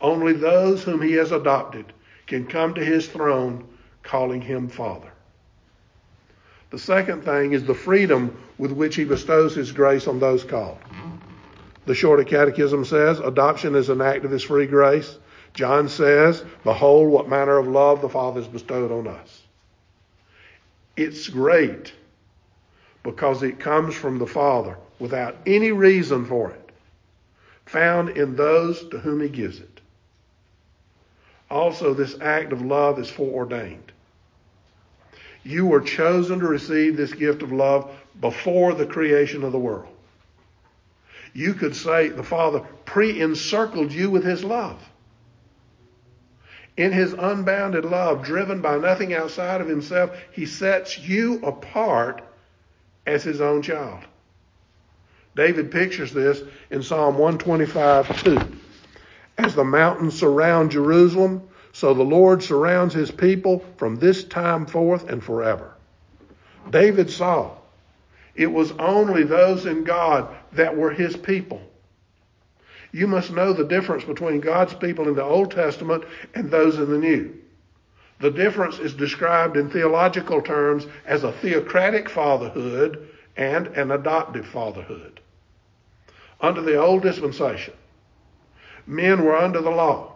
only 0.01 0.33
those 0.33 0.83
whom 0.83 0.99
he 0.99 1.13
has 1.13 1.31
adopted 1.31 1.93
can 2.25 2.47
come 2.47 2.73
to 2.73 2.83
his 2.83 3.07
throne 3.07 3.67
calling 4.01 4.41
him 4.41 4.67
father. 4.67 5.11
The 6.71 6.79
second 6.79 7.23
thing 7.23 7.51
is 7.51 7.65
the 7.65 7.75
freedom 7.75 8.35
with 8.57 8.71
which 8.71 8.95
he 8.95 9.03
bestows 9.03 9.55
his 9.55 9.71
grace 9.71 10.07
on 10.07 10.19
those 10.19 10.43
called. 10.43 10.77
The 11.85 11.95
Shorter 11.95 12.23
Catechism 12.23 12.85
says 12.85 13.19
adoption 13.19 13.75
is 13.75 13.89
an 13.89 14.01
act 14.01 14.25
of 14.25 14.31
his 14.31 14.43
free 14.43 14.67
grace. 14.67 15.17
John 15.53 15.89
says, 15.89 16.43
Behold, 16.63 17.09
what 17.09 17.29
manner 17.29 17.57
of 17.57 17.67
love 17.67 18.01
the 18.01 18.09
Father 18.09 18.41
has 18.41 18.47
bestowed 18.47 18.91
on 18.91 19.07
us. 19.07 19.41
It's 20.95 21.27
great 21.27 21.93
because 23.03 23.43
it 23.43 23.59
comes 23.59 23.95
from 23.95 24.17
the 24.17 24.27
Father 24.27 24.77
without 24.99 25.35
any 25.45 25.71
reason 25.71 26.25
for 26.25 26.51
it, 26.51 26.71
found 27.65 28.09
in 28.09 28.35
those 28.35 28.87
to 28.89 28.99
whom 28.99 29.21
he 29.21 29.29
gives 29.29 29.59
it. 29.59 29.81
Also, 31.49 31.93
this 31.93 32.15
act 32.21 32.53
of 32.53 32.61
love 32.61 32.97
is 32.99 33.09
foreordained. 33.09 33.91
You 35.43 35.65
were 35.65 35.81
chosen 35.81 36.39
to 36.39 36.47
receive 36.47 36.95
this 36.95 37.13
gift 37.13 37.41
of 37.41 37.51
love 37.51 37.91
before 38.19 38.73
the 38.73 38.85
creation 38.85 39.43
of 39.43 39.51
the 39.51 39.59
world. 39.59 39.87
You 41.33 41.53
could 41.53 41.75
say 41.75 42.09
the 42.09 42.23
Father 42.23 42.59
pre 42.85 43.19
encircled 43.19 43.91
you 43.91 44.09
with 44.09 44.23
His 44.23 44.43
love. 44.43 44.81
In 46.77 46.91
His 46.91 47.13
unbounded 47.13 47.85
love, 47.85 48.23
driven 48.23 48.61
by 48.61 48.77
nothing 48.77 49.13
outside 49.13 49.61
of 49.61 49.67
Himself, 49.67 50.11
He 50.31 50.45
sets 50.45 50.99
you 50.99 51.43
apart 51.43 52.23
as 53.05 53.23
His 53.23 53.41
own 53.41 53.61
child. 53.61 54.03
David 55.35 55.71
pictures 55.71 56.13
this 56.13 56.43
in 56.69 56.83
Psalm 56.83 57.17
125 57.17 58.23
2. 58.23 58.39
As 59.39 59.55
the 59.55 59.63
mountains 59.63 60.17
surround 60.17 60.71
Jerusalem, 60.71 61.49
so 61.71 61.95
the 61.95 62.03
Lord 62.03 62.43
surrounds 62.43 62.93
his 62.93 63.09
people 63.09 63.65
from 63.77 63.95
this 63.95 64.23
time 64.23 64.67
forth 64.67 65.09
and 65.09 65.23
forever. 65.23 65.73
David 66.69 67.09
saw 67.09 67.51
it 68.35 68.47
was 68.47 68.71
only 68.73 69.23
those 69.23 69.65
in 69.65 69.83
God 69.83 70.35
that 70.53 70.75
were 70.75 70.91
his 70.91 71.15
people. 71.15 71.61
You 72.91 73.07
must 73.07 73.31
know 73.31 73.53
the 73.53 73.65
difference 73.65 74.03
between 74.03 74.39
God's 74.39 74.73
people 74.73 75.07
in 75.07 75.15
the 75.15 75.23
Old 75.23 75.51
Testament 75.51 76.03
and 76.35 76.49
those 76.49 76.77
in 76.77 76.89
the 76.89 76.97
New. 76.97 77.33
The 78.19 78.31
difference 78.31 78.79
is 78.79 78.93
described 78.93 79.57
in 79.57 79.69
theological 79.69 80.41
terms 80.41 80.85
as 81.05 81.23
a 81.23 81.31
theocratic 81.31 82.09
fatherhood 82.09 83.09
and 83.35 83.67
an 83.67 83.91
adoptive 83.91 84.45
fatherhood. 84.45 85.19
Under 86.39 86.61
the 86.61 86.79
old 86.79 87.01
dispensation, 87.01 87.73
men 88.85 89.23
were 89.25 89.35
under 89.35 89.61
the 89.61 89.71
law. 89.71 90.13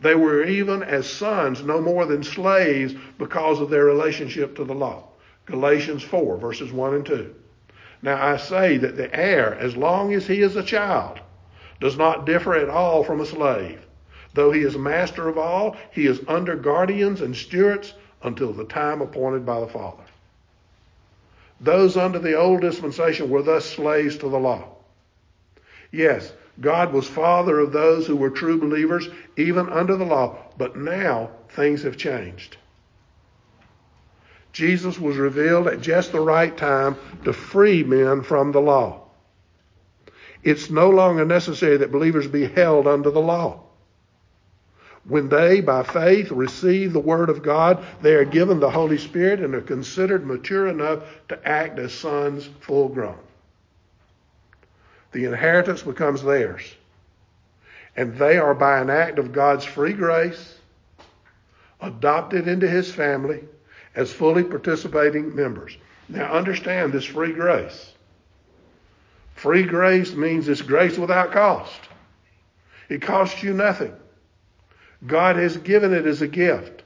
They 0.00 0.14
were 0.14 0.44
even 0.44 0.82
as 0.82 1.08
sons, 1.08 1.62
no 1.62 1.80
more 1.80 2.06
than 2.06 2.22
slaves 2.22 2.94
because 3.18 3.60
of 3.60 3.68
their 3.68 3.84
relationship 3.84 4.56
to 4.56 4.64
the 4.64 4.74
law. 4.74 5.08
Galatians 5.48 6.02
4, 6.02 6.36
verses 6.36 6.72
1 6.72 6.94
and 6.94 7.06
2. 7.06 7.34
Now 8.02 8.22
I 8.22 8.36
say 8.36 8.76
that 8.76 8.96
the 8.96 9.14
heir, 9.14 9.54
as 9.54 9.76
long 9.76 10.12
as 10.12 10.26
he 10.26 10.42
is 10.42 10.56
a 10.56 10.62
child, 10.62 11.20
does 11.80 11.96
not 11.96 12.26
differ 12.26 12.54
at 12.54 12.68
all 12.68 13.02
from 13.02 13.20
a 13.20 13.26
slave. 13.26 13.86
Though 14.34 14.52
he 14.52 14.60
is 14.60 14.76
master 14.76 15.26
of 15.26 15.38
all, 15.38 15.76
he 15.90 16.06
is 16.06 16.20
under 16.28 16.54
guardians 16.54 17.20
and 17.22 17.34
stewards 17.34 17.94
until 18.22 18.52
the 18.52 18.64
time 18.64 19.00
appointed 19.00 19.46
by 19.46 19.60
the 19.60 19.66
Father. 19.66 20.04
Those 21.60 21.96
under 21.96 22.18
the 22.18 22.34
old 22.34 22.60
dispensation 22.60 23.30
were 23.30 23.42
thus 23.42 23.64
slaves 23.64 24.16
to 24.18 24.28
the 24.28 24.38
law. 24.38 24.76
Yes, 25.90 26.32
God 26.60 26.92
was 26.92 27.08
father 27.08 27.58
of 27.58 27.72
those 27.72 28.06
who 28.06 28.16
were 28.16 28.30
true 28.30 28.58
believers, 28.60 29.08
even 29.36 29.68
under 29.68 29.96
the 29.96 30.04
law, 30.04 30.36
but 30.56 30.76
now 30.76 31.30
things 31.50 31.82
have 31.82 31.96
changed. 31.96 32.58
Jesus 34.58 34.98
was 34.98 35.16
revealed 35.16 35.68
at 35.68 35.80
just 35.80 36.10
the 36.10 36.18
right 36.18 36.56
time 36.56 36.96
to 37.24 37.32
free 37.32 37.84
men 37.84 38.24
from 38.24 38.50
the 38.50 38.60
law. 38.60 39.02
It's 40.42 40.68
no 40.68 40.90
longer 40.90 41.24
necessary 41.24 41.76
that 41.76 41.92
believers 41.92 42.26
be 42.26 42.48
held 42.48 42.88
under 42.88 43.12
the 43.12 43.20
law. 43.20 43.60
When 45.04 45.28
they, 45.28 45.60
by 45.60 45.84
faith, 45.84 46.32
receive 46.32 46.92
the 46.92 46.98
Word 46.98 47.30
of 47.30 47.44
God, 47.44 47.86
they 48.02 48.16
are 48.16 48.24
given 48.24 48.58
the 48.58 48.68
Holy 48.68 48.98
Spirit 48.98 49.38
and 49.38 49.54
are 49.54 49.60
considered 49.60 50.26
mature 50.26 50.66
enough 50.66 51.04
to 51.28 51.48
act 51.48 51.78
as 51.78 51.94
sons 51.94 52.50
full 52.60 52.88
grown 52.88 53.18
the 55.12 55.24
inheritance 55.24 55.82
becomes 55.82 56.22
theirs. 56.22 56.74
And 57.96 58.18
they 58.18 58.38
are, 58.38 58.54
by 58.54 58.80
an 58.80 58.90
act 58.90 59.18
of 59.18 59.32
God's 59.32 59.64
free 59.64 59.92
grace, 59.92 60.58
adopted 61.80 62.46
into 62.48 62.68
his 62.68 62.92
family 62.92 63.44
as 63.98 64.12
fully 64.12 64.44
participating 64.44 65.34
members. 65.34 65.76
Now, 66.08 66.32
understand 66.32 66.92
this 66.92 67.04
free 67.04 67.32
grace. 67.32 67.92
Free 69.34 69.64
grace 69.64 70.14
means 70.14 70.48
it's 70.48 70.62
grace 70.62 70.96
without 70.96 71.32
cost. 71.32 71.80
It 72.88 73.02
costs 73.02 73.42
you 73.42 73.52
nothing. 73.52 73.92
God 75.04 75.34
has 75.34 75.56
given 75.56 75.92
it 75.92 76.06
as 76.06 76.22
a 76.22 76.28
gift. 76.28 76.84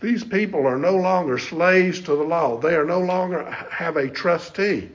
These 0.00 0.22
people 0.22 0.64
are 0.64 0.78
no 0.78 0.94
longer 0.94 1.38
slaves 1.38 1.98
to 2.02 2.14
the 2.14 2.22
law. 2.22 2.56
They 2.56 2.76
are 2.76 2.84
no 2.84 3.00
longer 3.00 3.50
have 3.50 3.96
a 3.96 4.08
trustee. 4.08 4.88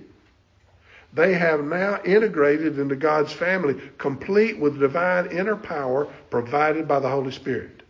They 1.14 1.34
have 1.34 1.66
now 1.66 2.02
integrated 2.06 2.80
into 2.80 2.96
God's 2.96 3.34
family, 3.34 3.82
complete 3.98 4.58
with 4.58 4.80
divine 4.80 5.26
inner 5.30 5.58
power 5.58 6.06
provided 6.30 6.88
by 6.88 7.02
the 7.02 7.10
Holy 7.10 7.32
Spirit. 7.32 7.81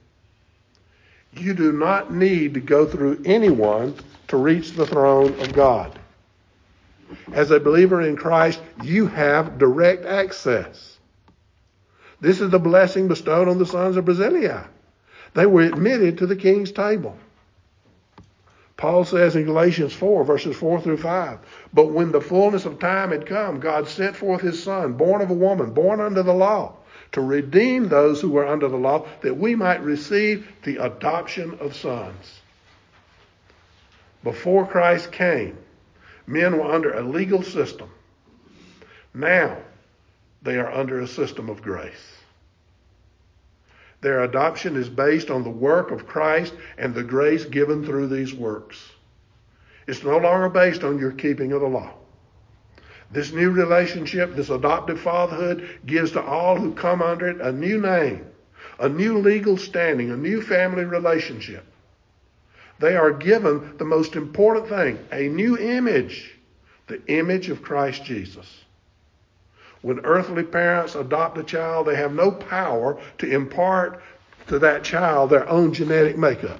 You 1.34 1.54
do 1.54 1.72
not 1.72 2.14
need 2.14 2.54
to 2.56 2.60
go 2.60 2.86
through 2.86 3.22
anyone 3.26 3.96
to 4.28 4.38
reach 4.38 4.72
the 4.72 4.86
throne 4.86 5.40
of 5.40 5.54
God. 5.54 5.98
As 7.34 7.52
a 7.52 7.60
believer 7.60 8.02
in 8.02 8.16
Christ, 8.16 8.62
you 8.84 9.08
have 9.08 9.58
direct 9.58 10.06
access. 10.06 10.98
This 12.20 12.40
is 12.40 12.50
the 12.50 12.60
blessing 12.60 13.08
bestowed 13.08 13.48
on 13.48 13.58
the 13.58 13.66
sons 13.66 13.98
of 13.98 14.06
Barzillai. 14.06 14.64
They 15.34 15.46
were 15.46 15.62
admitted 15.62 16.18
to 16.18 16.28
the 16.28 16.36
king's 16.36 16.72
table. 16.72 17.18
Paul 18.78 19.06
says 19.06 19.36
in 19.36 19.46
Galatians 19.46 19.94
4, 19.94 20.24
verses 20.24 20.56
4 20.56 20.82
through 20.82 20.98
5, 20.98 21.40
But 21.74 21.92
when 21.92 22.12
the 22.12 22.22
fullness 22.22 22.66
of 22.66 22.80
time 22.80 23.12
had 23.12 23.26
come, 23.26 23.60
God 23.60 23.88
sent 23.88 24.16
forth 24.16 24.42
his 24.42 24.62
Son, 24.62 24.94
born 24.94 25.22
of 25.22 25.30
a 25.30 25.36
woman, 25.36 25.72
born 25.72 26.02
under 26.02 26.24
the 26.24 26.34
law, 26.34 26.74
to 27.12 27.22
redeem 27.22 27.90
those 27.90 28.22
who 28.22 28.30
were 28.30 28.48
under 28.48 28.68
the 28.68 28.78
law, 28.78 29.06
that 29.22 29.38
we 29.38 29.56
might 29.56 29.84
receive 29.84 30.48
the 30.64 30.78
adoption 30.78 31.58
of 31.60 31.76
sons. 31.76 32.40
Before 34.24 34.66
Christ 34.66 35.12
came, 35.12 35.58
men 36.28 36.58
were 36.58 36.72
under 36.72 36.94
a 36.94 37.02
legal 37.02 37.44
system. 37.44 37.90
Now, 39.14 39.58
they 40.42 40.58
are 40.58 40.72
under 40.72 41.02
a 41.02 41.08
system 41.08 41.50
of 41.50 41.62
grace. 41.62 42.18
Their 44.02 44.24
adoption 44.24 44.78
is 44.78 44.90
based 44.90 45.30
on 45.30 45.44
the 45.44 45.50
work 45.50 45.92
of 45.92 46.08
Christ 46.08 46.54
and 46.78 46.94
the 46.94 47.04
grace 47.04 47.46
given 47.46 47.86
through 47.86 48.08
these 48.08 48.34
works. 48.34 48.92
It's 49.86 50.04
no 50.04 50.18
longer 50.18 50.50
based 50.50 50.84
on 50.84 50.98
your 50.98 51.12
keeping 51.12 51.52
of 51.52 51.62
the 51.62 51.68
law. 51.68 51.94
This 53.12 53.32
new 53.32 53.52
relationship, 53.52 54.36
this 54.36 54.50
adoptive 54.50 55.00
fatherhood, 55.02 55.80
gives 55.86 56.12
to 56.12 56.22
all 56.22 56.58
who 56.58 56.74
come 56.74 57.02
under 57.02 57.28
it 57.28 57.42
a 57.42 57.52
new 57.52 57.80
name, 57.80 58.26
a 58.80 58.88
new 58.88 59.18
legal 59.18 59.58
standing, 59.58 60.12
a 60.12 60.18
new 60.18 60.42
family 60.42 60.86
relationship. 60.86 61.66
They 62.80 62.96
are 62.96 63.12
given 63.12 63.78
the 63.78 63.86
most 63.86 64.16
important 64.16 64.70
thing, 64.70 64.98
a 65.12 65.28
new 65.28 65.58
image, 65.58 66.38
the 66.88 67.06
image 67.08 67.50
of 67.50 67.62
Christ 67.62 68.04
Jesus. 68.06 68.48
When 69.82 70.00
earthly 70.06 70.44
parents 70.44 70.96
adopt 70.96 71.38
a 71.38 71.44
child, 71.44 71.88
they 71.88 71.96
have 71.96 72.14
no 72.14 72.32
power 72.32 73.00
to 73.18 73.30
impart 73.30 74.02
to 74.48 74.60
that 74.60 74.84
child 74.84 75.30
their 75.30 75.48
own 75.50 75.74
genetic 75.74 76.18
makeup. 76.18 76.60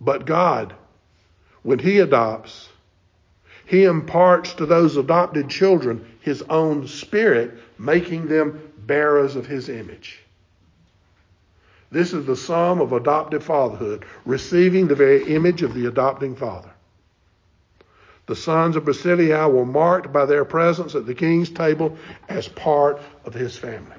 But 0.00 0.26
God, 0.26 0.74
when 1.62 1.78
He 1.78 2.00
adopts, 2.00 2.68
He 3.72 3.84
imparts 3.84 4.52
to 4.56 4.66
those 4.66 4.98
adopted 4.98 5.48
children 5.48 6.04
His 6.20 6.42
own 6.50 6.86
Spirit, 6.86 7.54
making 7.78 8.28
them 8.28 8.60
bearers 8.86 9.34
of 9.34 9.46
His 9.46 9.70
image. 9.70 10.20
This 11.90 12.12
is 12.12 12.26
the 12.26 12.36
sum 12.36 12.82
of 12.82 12.92
adoptive 12.92 13.42
fatherhood, 13.42 14.04
receiving 14.26 14.88
the 14.88 14.94
very 14.94 15.24
image 15.34 15.62
of 15.62 15.72
the 15.72 15.86
adopting 15.86 16.36
father. 16.36 16.68
The 18.26 18.36
sons 18.36 18.76
of 18.76 18.84
Barzillai 18.84 19.46
were 19.46 19.64
marked 19.64 20.12
by 20.12 20.26
their 20.26 20.44
presence 20.44 20.94
at 20.94 21.06
the 21.06 21.14
king's 21.14 21.48
table 21.48 21.96
as 22.28 22.48
part 22.48 23.00
of 23.24 23.32
his 23.32 23.56
family. 23.56 23.96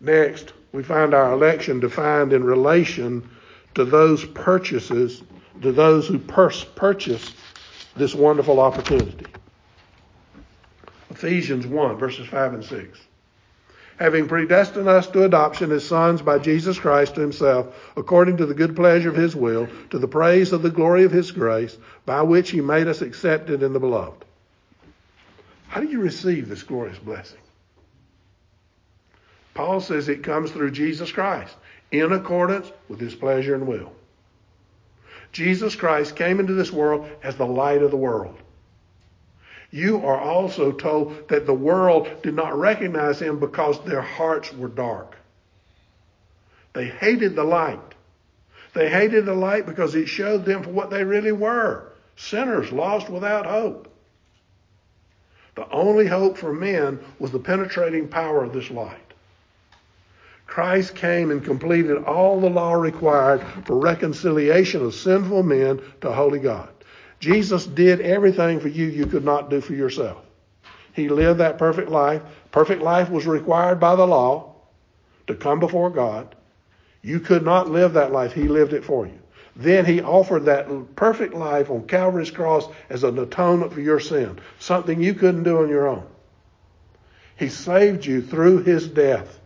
Next, 0.00 0.52
we 0.70 0.84
find 0.84 1.14
our 1.14 1.32
election 1.32 1.80
defined 1.80 2.32
in 2.32 2.44
relation 2.44 3.28
to 3.74 3.84
those 3.84 4.24
purchases, 4.24 5.24
to 5.62 5.72
those 5.72 6.06
who 6.06 6.18
purchase 6.18 7.32
this 7.96 8.14
wonderful 8.14 8.60
opportunity. 8.60 9.26
Ephesians 11.10 11.66
1, 11.66 11.96
verses 11.96 12.26
5 12.28 12.54
and 12.54 12.64
6 12.64 12.98
having 14.00 14.26
predestined 14.26 14.88
us 14.88 15.06
to 15.08 15.24
adoption 15.24 15.70
as 15.70 15.86
sons 15.86 16.22
by 16.22 16.38
Jesus 16.38 16.78
Christ 16.78 17.14
to 17.14 17.20
himself, 17.20 17.92
according 17.98 18.38
to 18.38 18.46
the 18.46 18.54
good 18.54 18.74
pleasure 18.74 19.10
of 19.10 19.14
his 19.14 19.36
will, 19.36 19.68
to 19.90 19.98
the 19.98 20.08
praise 20.08 20.52
of 20.52 20.62
the 20.62 20.70
glory 20.70 21.04
of 21.04 21.12
his 21.12 21.30
grace, 21.30 21.76
by 22.06 22.22
which 22.22 22.50
he 22.50 22.62
made 22.62 22.88
us 22.88 23.02
accepted 23.02 23.62
in 23.62 23.74
the 23.74 23.78
beloved. 23.78 24.24
How 25.68 25.82
do 25.82 25.86
you 25.86 26.00
receive 26.00 26.48
this 26.48 26.62
glorious 26.62 26.98
blessing? 26.98 27.38
Paul 29.52 29.82
says 29.82 30.08
it 30.08 30.24
comes 30.24 30.50
through 30.50 30.70
Jesus 30.70 31.12
Christ, 31.12 31.54
in 31.92 32.10
accordance 32.10 32.72
with 32.88 33.00
his 33.00 33.14
pleasure 33.14 33.54
and 33.54 33.66
will. 33.66 33.92
Jesus 35.32 35.76
Christ 35.76 36.16
came 36.16 36.40
into 36.40 36.54
this 36.54 36.72
world 36.72 37.08
as 37.22 37.36
the 37.36 37.46
light 37.46 37.82
of 37.82 37.90
the 37.90 37.96
world. 37.96 38.36
You 39.70 40.04
are 40.04 40.18
also 40.18 40.72
told 40.72 41.28
that 41.28 41.46
the 41.46 41.54
world 41.54 42.08
did 42.22 42.34
not 42.34 42.58
recognize 42.58 43.20
him 43.20 43.38
because 43.38 43.82
their 43.84 44.02
hearts 44.02 44.52
were 44.52 44.68
dark. 44.68 45.16
They 46.72 46.86
hated 46.86 47.36
the 47.36 47.44
light. 47.44 47.78
They 48.74 48.88
hated 48.88 49.26
the 49.26 49.34
light 49.34 49.66
because 49.66 49.94
it 49.94 50.06
showed 50.06 50.44
them 50.44 50.62
for 50.62 50.70
what 50.70 50.90
they 50.90 51.04
really 51.04 51.32
were 51.32 51.90
sinners 52.16 52.70
lost 52.70 53.08
without 53.08 53.46
hope. 53.46 53.88
The 55.54 55.68
only 55.70 56.06
hope 56.06 56.36
for 56.36 56.52
men 56.52 57.00
was 57.18 57.32
the 57.32 57.38
penetrating 57.38 58.08
power 58.08 58.44
of 58.44 58.52
this 58.52 58.70
light. 58.70 59.09
Christ 60.50 60.96
came 60.96 61.30
and 61.30 61.44
completed 61.44 62.02
all 62.02 62.40
the 62.40 62.50
law 62.50 62.72
required 62.72 63.40
for 63.66 63.78
reconciliation 63.78 64.84
of 64.84 64.96
sinful 64.96 65.44
men 65.44 65.80
to 66.00 66.10
holy 66.10 66.40
God. 66.40 66.68
Jesus 67.20 67.66
did 67.66 68.00
everything 68.00 68.58
for 68.58 68.66
you 68.66 68.86
you 68.86 69.06
could 69.06 69.24
not 69.24 69.48
do 69.48 69.60
for 69.60 69.74
yourself. 69.74 70.18
He 70.92 71.08
lived 71.08 71.38
that 71.38 71.56
perfect 71.56 71.88
life. 71.88 72.22
Perfect 72.50 72.82
life 72.82 73.10
was 73.10 73.28
required 73.28 73.78
by 73.78 73.94
the 73.94 74.06
law 74.06 74.56
to 75.28 75.36
come 75.36 75.60
before 75.60 75.88
God. 75.88 76.34
You 77.00 77.20
could 77.20 77.44
not 77.44 77.70
live 77.70 77.92
that 77.92 78.10
life. 78.10 78.32
He 78.32 78.48
lived 78.48 78.72
it 78.72 78.84
for 78.84 79.06
you. 79.06 79.20
Then 79.54 79.86
he 79.86 80.02
offered 80.02 80.46
that 80.46 80.96
perfect 80.96 81.32
life 81.32 81.70
on 81.70 81.86
Calvary's 81.86 82.32
cross 82.32 82.66
as 82.88 83.04
an 83.04 83.20
atonement 83.20 83.72
for 83.72 83.80
your 83.80 84.00
sin, 84.00 84.40
something 84.58 85.00
you 85.00 85.14
couldn't 85.14 85.44
do 85.44 85.58
on 85.58 85.68
your 85.68 85.86
own. 85.86 86.06
He 87.36 87.48
saved 87.48 88.04
you 88.04 88.20
through 88.20 88.64
his 88.64 88.88
death. 88.88 89.39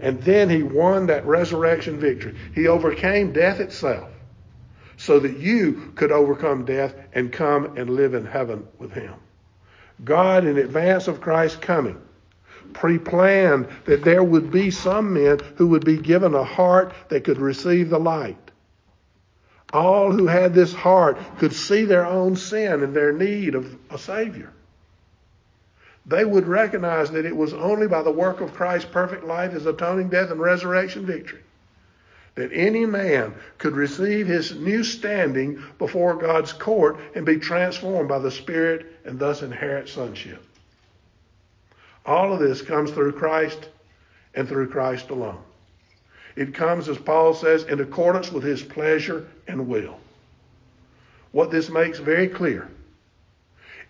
And 0.00 0.22
then 0.22 0.48
he 0.48 0.62
won 0.62 1.06
that 1.06 1.26
resurrection 1.26 1.98
victory. 1.98 2.36
He 2.54 2.68
overcame 2.68 3.32
death 3.32 3.60
itself 3.60 4.08
so 4.96 5.18
that 5.20 5.38
you 5.38 5.92
could 5.94 6.12
overcome 6.12 6.64
death 6.64 6.94
and 7.12 7.32
come 7.32 7.76
and 7.76 7.90
live 7.90 8.14
in 8.14 8.26
heaven 8.26 8.66
with 8.78 8.92
him. 8.92 9.14
God, 10.04 10.44
in 10.44 10.58
advance 10.58 11.08
of 11.08 11.20
Christ's 11.20 11.58
coming, 11.58 12.00
pre 12.72 12.98
planned 12.98 13.68
that 13.86 14.04
there 14.04 14.22
would 14.22 14.50
be 14.50 14.70
some 14.70 15.14
men 15.14 15.40
who 15.56 15.68
would 15.68 15.84
be 15.84 15.96
given 15.96 16.34
a 16.34 16.44
heart 16.44 16.92
that 17.08 17.24
could 17.24 17.38
receive 17.38 17.90
the 17.90 17.98
light. 17.98 18.36
All 19.72 20.12
who 20.12 20.26
had 20.26 20.54
this 20.54 20.72
heart 20.72 21.18
could 21.38 21.52
see 21.52 21.84
their 21.84 22.06
own 22.06 22.36
sin 22.36 22.82
and 22.82 22.94
their 22.94 23.12
need 23.12 23.54
of 23.54 23.76
a 23.90 23.98
Savior. 23.98 24.52
They 26.08 26.24
would 26.24 26.46
recognize 26.46 27.10
that 27.12 27.26
it 27.26 27.36
was 27.36 27.52
only 27.52 27.86
by 27.86 28.02
the 28.02 28.10
work 28.10 28.40
of 28.40 28.54
Christ's 28.54 28.90
perfect 28.90 29.24
life, 29.24 29.52
his 29.52 29.66
atoning 29.66 30.08
death, 30.08 30.30
and 30.30 30.40
resurrection 30.40 31.06
victory 31.06 31.42
that 32.38 32.52
any 32.52 32.86
man 32.86 33.34
could 33.58 33.74
receive 33.74 34.28
his 34.28 34.54
new 34.54 34.84
standing 34.84 35.60
before 35.76 36.14
God's 36.14 36.52
court 36.52 36.96
and 37.16 37.26
be 37.26 37.36
transformed 37.36 38.08
by 38.08 38.20
the 38.20 38.30
Spirit 38.30 38.86
and 39.04 39.18
thus 39.18 39.42
inherit 39.42 39.88
sonship. 39.88 40.40
All 42.06 42.32
of 42.32 42.38
this 42.38 42.62
comes 42.62 42.92
through 42.92 43.12
Christ 43.12 43.68
and 44.36 44.48
through 44.48 44.68
Christ 44.68 45.10
alone. 45.10 45.42
It 46.36 46.54
comes, 46.54 46.88
as 46.88 46.96
Paul 46.96 47.34
says, 47.34 47.64
in 47.64 47.80
accordance 47.80 48.30
with 48.30 48.44
his 48.44 48.62
pleasure 48.62 49.26
and 49.48 49.66
will. 49.66 49.98
What 51.32 51.50
this 51.50 51.68
makes 51.68 51.98
very 51.98 52.28
clear 52.28 52.68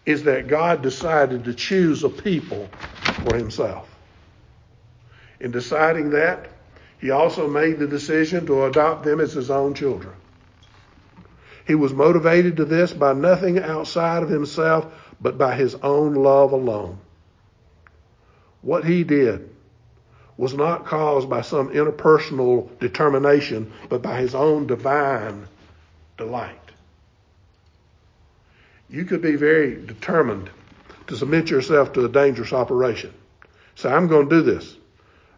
is 0.08 0.22
that 0.22 0.48
God 0.48 0.80
decided 0.80 1.44
to 1.44 1.52
choose 1.52 2.02
a 2.02 2.08
people 2.08 2.66
for 3.24 3.36
himself. 3.36 3.94
In 5.38 5.50
deciding 5.50 6.10
that, 6.10 6.48
he 6.98 7.10
also 7.10 7.46
made 7.46 7.78
the 7.78 7.86
decision 7.86 8.46
to 8.46 8.64
adopt 8.64 9.04
them 9.04 9.20
as 9.20 9.34
his 9.34 9.50
own 9.50 9.74
children. 9.74 10.14
He 11.66 11.74
was 11.74 11.92
motivated 11.92 12.56
to 12.56 12.64
this 12.64 12.90
by 12.90 13.12
nothing 13.12 13.58
outside 13.58 14.22
of 14.22 14.30
himself, 14.30 14.86
but 15.20 15.36
by 15.36 15.54
his 15.54 15.74
own 15.74 16.14
love 16.14 16.52
alone. 16.52 16.98
What 18.62 18.86
he 18.86 19.04
did 19.04 19.50
was 20.38 20.54
not 20.54 20.86
caused 20.86 21.28
by 21.28 21.42
some 21.42 21.68
interpersonal 21.68 22.70
determination, 22.78 23.70
but 23.90 24.00
by 24.00 24.18
his 24.22 24.34
own 24.34 24.66
divine 24.66 25.46
delight. 26.16 26.67
You 28.90 29.04
could 29.04 29.20
be 29.20 29.36
very 29.36 29.84
determined 29.84 30.50
to 31.08 31.16
submit 31.16 31.50
yourself 31.50 31.92
to 31.92 32.04
a 32.04 32.08
dangerous 32.08 32.52
operation. 32.52 33.12
Say, 33.74 33.90
I'm 33.90 34.08
going 34.08 34.28
to 34.28 34.36
do 34.36 34.42
this. 34.42 34.76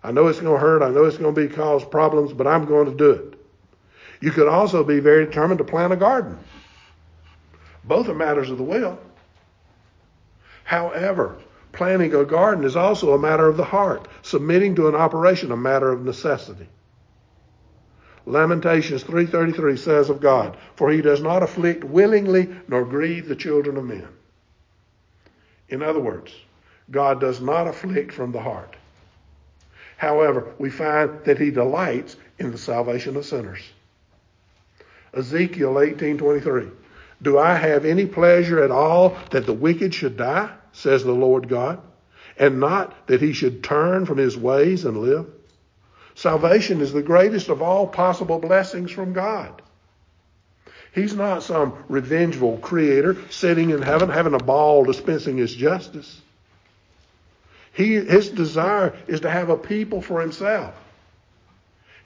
I 0.02 0.12
know 0.12 0.28
it's 0.28 0.40
going 0.40 0.54
to 0.54 0.60
hurt. 0.60 0.82
I 0.82 0.90
know 0.90 1.04
it's 1.04 1.18
going 1.18 1.34
to 1.34 1.48
be 1.48 1.52
cause 1.52 1.84
problems, 1.84 2.32
but 2.32 2.46
I'm 2.46 2.64
going 2.64 2.86
to 2.86 2.96
do 2.96 3.10
it. 3.10 3.34
You 4.20 4.30
could 4.30 4.48
also 4.48 4.84
be 4.84 5.00
very 5.00 5.26
determined 5.26 5.58
to 5.58 5.64
plant 5.64 5.92
a 5.92 5.96
garden. 5.96 6.38
Both 7.84 8.08
are 8.08 8.14
matters 8.14 8.50
of 8.50 8.58
the 8.58 8.64
will. 8.64 8.98
However, 10.64 11.38
planting 11.72 12.14
a 12.14 12.24
garden 12.24 12.64
is 12.64 12.76
also 12.76 13.14
a 13.14 13.18
matter 13.18 13.48
of 13.48 13.56
the 13.56 13.64
heart. 13.64 14.06
Submitting 14.22 14.76
to 14.76 14.88
an 14.88 14.94
operation, 14.94 15.50
a 15.50 15.56
matter 15.56 15.90
of 15.90 16.04
necessity. 16.04 16.68
Lamentations 18.26 19.02
3:33 19.02 19.78
says 19.78 20.10
of 20.10 20.20
God, 20.20 20.56
"For 20.76 20.90
he 20.90 21.00
does 21.00 21.22
not 21.22 21.42
afflict 21.42 21.84
willingly 21.84 22.48
nor 22.68 22.84
grieve 22.84 23.28
the 23.28 23.36
children 23.36 23.76
of 23.76 23.84
men." 23.84 24.08
In 25.68 25.82
other 25.82 26.00
words, 26.00 26.34
God 26.90 27.20
does 27.20 27.40
not 27.40 27.66
afflict 27.66 28.12
from 28.12 28.32
the 28.32 28.40
heart. 28.40 28.76
However, 29.96 30.46
we 30.58 30.70
find 30.70 31.24
that 31.24 31.38
he 31.38 31.50
delights 31.50 32.16
in 32.38 32.50
the 32.50 32.58
salvation 32.58 33.16
of 33.16 33.24
sinners. 33.24 33.72
Ezekiel 35.12 35.74
18:23 35.74 36.70
Do 37.22 37.38
I 37.38 37.54
have 37.54 37.84
any 37.84 38.06
pleasure 38.06 38.62
at 38.62 38.70
all 38.70 39.16
that 39.30 39.46
the 39.46 39.52
wicked 39.52 39.94
should 39.94 40.16
die, 40.16 40.50
says 40.72 41.04
the 41.04 41.12
Lord 41.12 41.48
God, 41.48 41.80
and 42.38 42.60
not 42.60 43.06
that 43.08 43.20
he 43.20 43.32
should 43.32 43.62
turn 43.62 44.06
from 44.06 44.18
his 44.18 44.36
ways 44.36 44.84
and 44.84 44.96
live? 44.96 45.26
Salvation 46.20 46.82
is 46.82 46.92
the 46.92 47.00
greatest 47.00 47.48
of 47.48 47.62
all 47.62 47.86
possible 47.86 48.38
blessings 48.38 48.90
from 48.90 49.14
God. 49.14 49.62
He's 50.94 51.14
not 51.14 51.42
some 51.42 51.72
revengeful 51.88 52.58
creator 52.58 53.16
sitting 53.30 53.70
in 53.70 53.80
heaven 53.80 54.10
having 54.10 54.34
a 54.34 54.38
ball 54.38 54.84
dispensing 54.84 55.38
his 55.38 55.54
justice. 55.54 56.20
He, 57.72 57.94
his 57.94 58.28
desire 58.28 58.94
is 59.06 59.20
to 59.20 59.30
have 59.30 59.48
a 59.48 59.56
people 59.56 60.02
for 60.02 60.20
himself. 60.20 60.74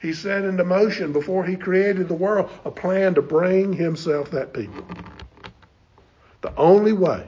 He 0.01 0.13
set 0.13 0.45
into 0.45 0.63
motion 0.63 1.11
before 1.11 1.43
he 1.43 1.57
created 1.57 2.07
the 2.07 2.13
world 2.13 2.49
a 2.63 2.71
plan 2.71 3.15
to 3.15 3.21
bring 3.21 3.73
himself 3.73 4.31
that 4.31 4.53
people. 4.53 4.87
The 6.39 6.55
only 6.55 6.93
way, 6.93 7.27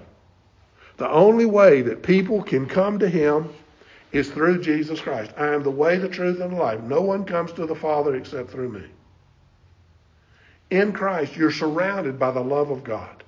the 0.95 1.10
only 1.10 1.45
way 1.45 1.82
that 1.82 2.02
people 2.02 2.43
can 2.43 2.65
come 2.65 3.00
to 3.00 3.10
him 3.10 3.50
is 4.12 4.30
through 4.30 4.62
Jesus 4.62 5.02
Christ. 5.02 5.32
I 5.38 5.48
am 5.54 5.63
the 5.63 5.72
way, 5.72 5.98
the 5.98 6.10
truth, 6.10 6.39
and 6.39 6.54
the 6.54 6.58
life. 6.58 6.82
No 6.82 7.02
one 7.02 7.26
comes 7.26 7.52
to 7.54 7.65
the 7.65 7.76
Father 7.76 8.15
except 8.15 8.50
through 8.50 8.70
me. 8.70 8.86
In 10.70 10.93
Christ, 10.93 11.36
you're 11.36 11.52
surrounded 11.52 12.20
by 12.20 12.32
the 12.32 12.43
love 12.43 12.72
of 12.72 12.84
God. 12.84 13.24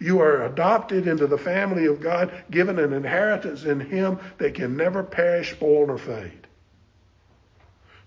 You 0.00 0.20
are 0.20 0.44
adopted 0.44 1.08
into 1.08 1.26
the 1.26 1.38
family 1.38 1.86
of 1.86 2.00
God, 2.00 2.32
given 2.50 2.78
an 2.78 2.92
inheritance 2.92 3.64
in 3.64 3.80
Him 3.80 4.18
that 4.38 4.54
can 4.54 4.76
never 4.76 5.02
perish, 5.02 5.52
spoil, 5.52 5.90
or 5.90 5.98
fade. 5.98 6.46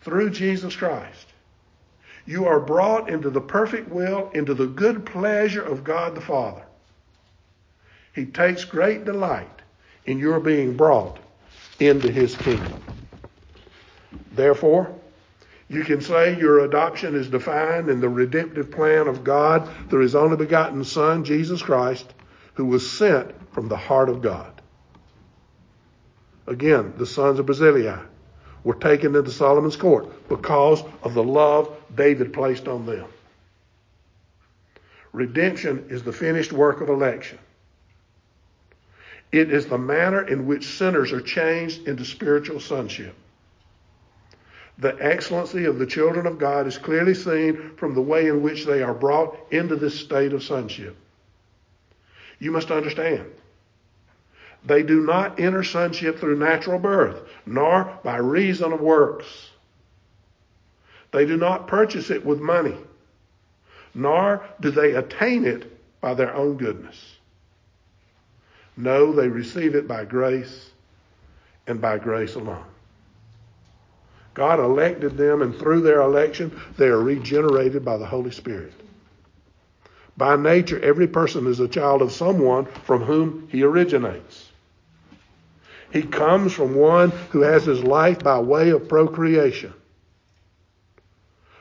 Through 0.02 0.32
Jesus 0.32 0.76
Christ, 0.76 1.28
you 2.26 2.46
are 2.46 2.60
brought 2.60 3.10
into 3.10 3.30
the 3.30 3.42
perfect 3.42 3.90
will, 3.90 4.30
into 4.34 4.54
the 4.54 4.68
good 4.68 5.06
pleasure 5.06 5.62
of 5.62 5.84
God 5.84 6.16
the 6.16 6.22
Father. 6.22 6.64
He 8.14 8.26
takes 8.26 8.64
great 8.64 9.06
delight 9.06 9.61
in 10.06 10.20
your 10.20 10.40
being 10.40 10.76
brought 10.76 11.20
into 11.80 12.12
His 12.12 12.36
kingdom. 12.36 12.82
Therefore, 14.34 14.94
you 15.72 15.86
can 15.86 16.02
say 16.02 16.38
your 16.38 16.60
adoption 16.60 17.16
is 17.16 17.30
defined 17.30 17.90
in 17.90 18.02
the 18.02 18.10
redemptive 18.10 18.72
plan 18.72 19.08
of 19.08 19.24
God 19.24 19.70
through 19.90 20.02
his 20.02 20.16
only 20.16 20.36
begotten 20.36 20.84
Son, 20.84 21.24
Jesus 21.24 21.62
Christ, 21.62 22.14
who 22.56 22.66
was 22.66 22.92
sent 22.92 23.32
from 23.54 23.70
the 23.70 23.78
heart 23.78 24.10
of 24.10 24.22
God. 24.22 24.62
Again, 26.46 26.94
the 26.98 27.06
sons 27.06 27.40
of 27.40 27.46
Barzillai 27.46 28.02
were 28.66 28.76
taken 28.76 29.16
into 29.16 29.32
Solomon's 29.32 29.78
court 29.78 30.28
because 30.28 30.84
of 31.04 31.14
the 31.14 31.24
love 31.24 31.74
David 31.96 32.34
placed 32.34 32.68
on 32.68 32.86
them. 32.86 33.06
Redemption 35.14 35.86
is 35.90 36.04
the 36.04 36.12
finished 36.12 36.52
work 36.52 36.82
of 36.82 36.90
election. 36.90 37.40
It 39.32 39.52
is 39.52 39.66
the 39.66 39.78
manner 39.78 40.22
in 40.22 40.46
which 40.46 40.78
sinners 40.78 41.14
are 41.14 41.22
changed 41.22 41.88
into 41.88 42.04
spiritual 42.04 42.60
sonship. 42.60 43.16
The 44.78 44.98
excellency 45.00 45.66
of 45.66 45.80
the 45.80 45.86
children 45.86 46.26
of 46.26 46.40
God 46.40 46.68
is 46.68 46.78
clearly 46.78 47.14
seen 47.14 47.76
from 47.78 47.94
the 47.94 48.02
way 48.02 48.28
in 48.28 48.42
which 48.42 48.66
they 48.66 48.82
are 48.82 48.94
brought 48.94 49.38
into 49.52 49.76
this 49.76 50.00
state 50.00 50.34
of 50.34 50.44
sonship. 50.44 50.98
You 52.40 52.52
must 52.52 52.72
understand. 52.72 53.32
They 54.66 54.84
do 54.84 55.02
not 55.02 55.40
enter 55.40 55.64
sonship 55.64 56.20
through 56.20 56.38
natural 56.38 56.80
birth, 56.80 57.22
nor 57.46 58.00
by 58.04 58.18
reason 58.18 58.74
of 58.74 58.82
works. 58.82 59.26
They 61.12 61.26
do 61.26 61.38
not 61.38 61.68
purchase 61.68 62.10
it 62.10 62.26
with 62.26 62.40
money, 62.40 62.78
nor 63.94 64.46
do 64.60 64.72
they 64.72 64.96
attain 64.96 65.46
it 65.46 66.02
by 66.02 66.14
their 66.16 66.34
own 66.34 66.58
goodness. 66.58 66.98
No, 68.78 69.12
they 69.12 69.28
receive 69.28 69.76
it 69.76 69.88
by 69.88 70.06
grace 70.06 70.72
and 71.68 71.82
by 71.82 71.98
grace 71.98 72.36
alone. 72.36 72.66
God 74.34 74.60
elected 74.60 75.18
them, 75.18 75.42
and 75.42 75.56
through 75.58 75.82
their 75.82 76.02
election, 76.02 76.58
they 76.78 76.88
are 76.88 77.02
regenerated 77.02 77.84
by 77.84 77.98
the 77.98 78.06
Holy 78.06 78.32
Spirit. 78.32 78.74
By 80.16 80.36
nature, 80.36 80.80
every 80.80 81.08
person 81.08 81.48
is 81.48 81.60
a 81.60 81.68
child 81.68 82.02
of 82.02 82.12
someone 82.12 82.66
from 82.66 83.02
whom 83.02 83.48
he 83.52 83.64
originates. 83.64 84.50
He 85.92 86.04
comes 86.04 86.54
from 86.54 86.76
one 86.76 87.12
who 87.32 87.42
has 87.42 87.66
his 87.66 87.84
life 87.84 88.20
by 88.20 88.40
way 88.40 88.70
of 88.70 88.88
procreation. 88.88 89.74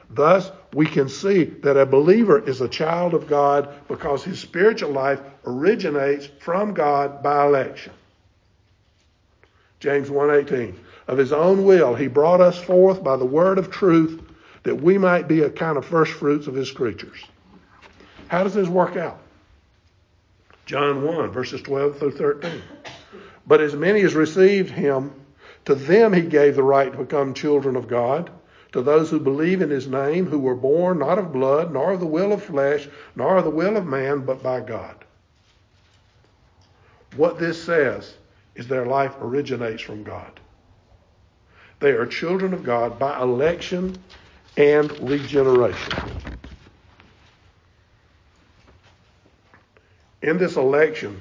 Thus, 0.09 0.51
we 0.73 0.87
can 0.87 1.09
see 1.09 1.45
that 1.45 1.77
a 1.77 1.87
believer 1.87 2.39
is 2.39 2.61
a 2.61 2.69
child 2.69 3.15
of 3.15 3.27
God 3.27 3.75
because 3.89 4.23
his 4.23 4.39
spiritual 4.39 4.91
life 4.91 5.21
originates 5.45 6.27
from 6.41 6.75
God 6.75 7.23
by 7.23 7.45
election. 7.45 7.93
James 9.81 10.11
1:18 10.11 10.75
of 11.09 11.19
his 11.19 11.33
own 11.33 11.65
will, 11.65 11.95
he 11.95 12.07
brought 12.07 12.41
us 12.41 12.59
forth 12.63 13.03
by 13.03 13.17
the 13.17 13.25
word 13.25 13.59
of 13.59 13.71
truth 13.71 14.21
that 14.63 14.81
we 14.81 14.99
might 14.99 15.27
be 15.27 15.43
a 15.43 15.51
kind 15.51 15.77
of 15.77 15.85
first 15.85 16.13
fruits 16.13 16.47
of 16.47 16.55
his 16.55 16.71
creatures. 16.71 17.25
How 18.29 18.45
does 18.45 18.55
this 18.55 18.69
work 18.69 18.97
out? 18.97 19.19
John 20.67 21.03
1, 21.03 21.31
verses 21.31 21.63
12 21.63 21.99
through 21.99 22.13
13. 22.13 22.63
But 23.47 23.61
as 23.61 23.75
many 23.75 24.03
as 24.03 24.15
received 24.15 24.71
him, 24.71 25.13
to 25.65 25.75
them 25.75 26.13
he 26.13 26.23
gave 26.23 26.55
the 26.55 26.63
right 26.63 26.93
to 26.93 26.99
become 26.99 27.35
children 27.35 27.75
of 27.75 27.89
God, 27.89 28.31
to 28.73 28.83
those 28.83 29.11
who 29.11 29.19
believe 29.19 29.63
in 29.63 29.71
his 29.71 29.87
name, 29.87 30.27
who 30.27 30.39
were 30.39 30.55
born 30.55 30.99
not 30.99 31.19
of 31.19 31.33
blood, 31.33 31.73
nor 31.73 31.93
of 31.93 32.01
the 32.01 32.07
will 32.07 32.33
of 32.33 32.43
flesh, 32.43 32.89
nor 33.17 33.39
of 33.39 33.45
the 33.45 33.51
will 33.51 33.77
of 33.77 33.87
man, 33.87 34.21
but 34.21 34.43
by 34.43 34.61
God. 34.61 34.97
What 37.17 37.39
this 37.39 37.63
says 37.63 38.15
is 38.55 38.69
their 38.69 38.87
life 38.87 39.17
originates 39.21 39.83
from 39.83 40.05
God. 40.05 40.39
They 41.81 41.91
are 41.91 42.07
children 42.07 42.53
of 42.55 42.63
God 42.63 42.99
by 42.99 43.21
election 43.21 43.97
and 44.57 44.91
regeneration. 45.09 45.95
In 50.23 50.37
this 50.37 50.57
election, 50.57 51.21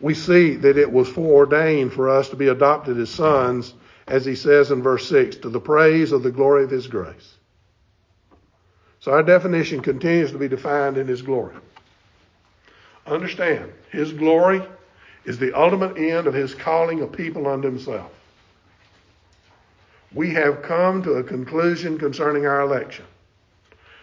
we 0.00 0.14
see 0.14 0.54
that 0.56 0.78
it 0.78 0.90
was 0.90 1.08
foreordained 1.08 1.92
for 1.92 2.08
us 2.08 2.28
to 2.28 2.36
be 2.36 2.48
adopted 2.48 2.98
as 2.98 3.10
sons, 3.10 3.74
as 4.06 4.24
he 4.24 4.34
says 4.34 4.70
in 4.70 4.82
verse 4.82 5.08
6, 5.08 5.36
to 5.36 5.48
the 5.48 5.60
praise 5.60 6.12
of 6.12 6.22
the 6.22 6.30
glory 6.30 6.64
of 6.64 6.70
his 6.70 6.86
grace. 6.86 7.34
So 9.00 9.12
our 9.12 9.22
definition 9.22 9.80
continues 9.80 10.32
to 10.32 10.38
be 10.38 10.48
defined 10.48 10.96
in 10.96 11.06
his 11.06 11.22
glory. 11.22 11.54
Understand, 13.06 13.72
his 13.90 14.12
glory 14.12 14.62
is 15.24 15.38
the 15.38 15.56
ultimate 15.58 15.96
end 15.96 16.26
of 16.26 16.34
his 16.34 16.54
calling 16.54 17.02
a 17.02 17.06
people 17.06 17.46
unto 17.46 17.68
himself 17.68 18.10
we 20.16 20.30
have 20.30 20.62
come 20.62 21.02
to 21.02 21.12
a 21.12 21.22
conclusion 21.22 21.98
concerning 21.98 22.46
our 22.46 22.62
election. 22.62 23.04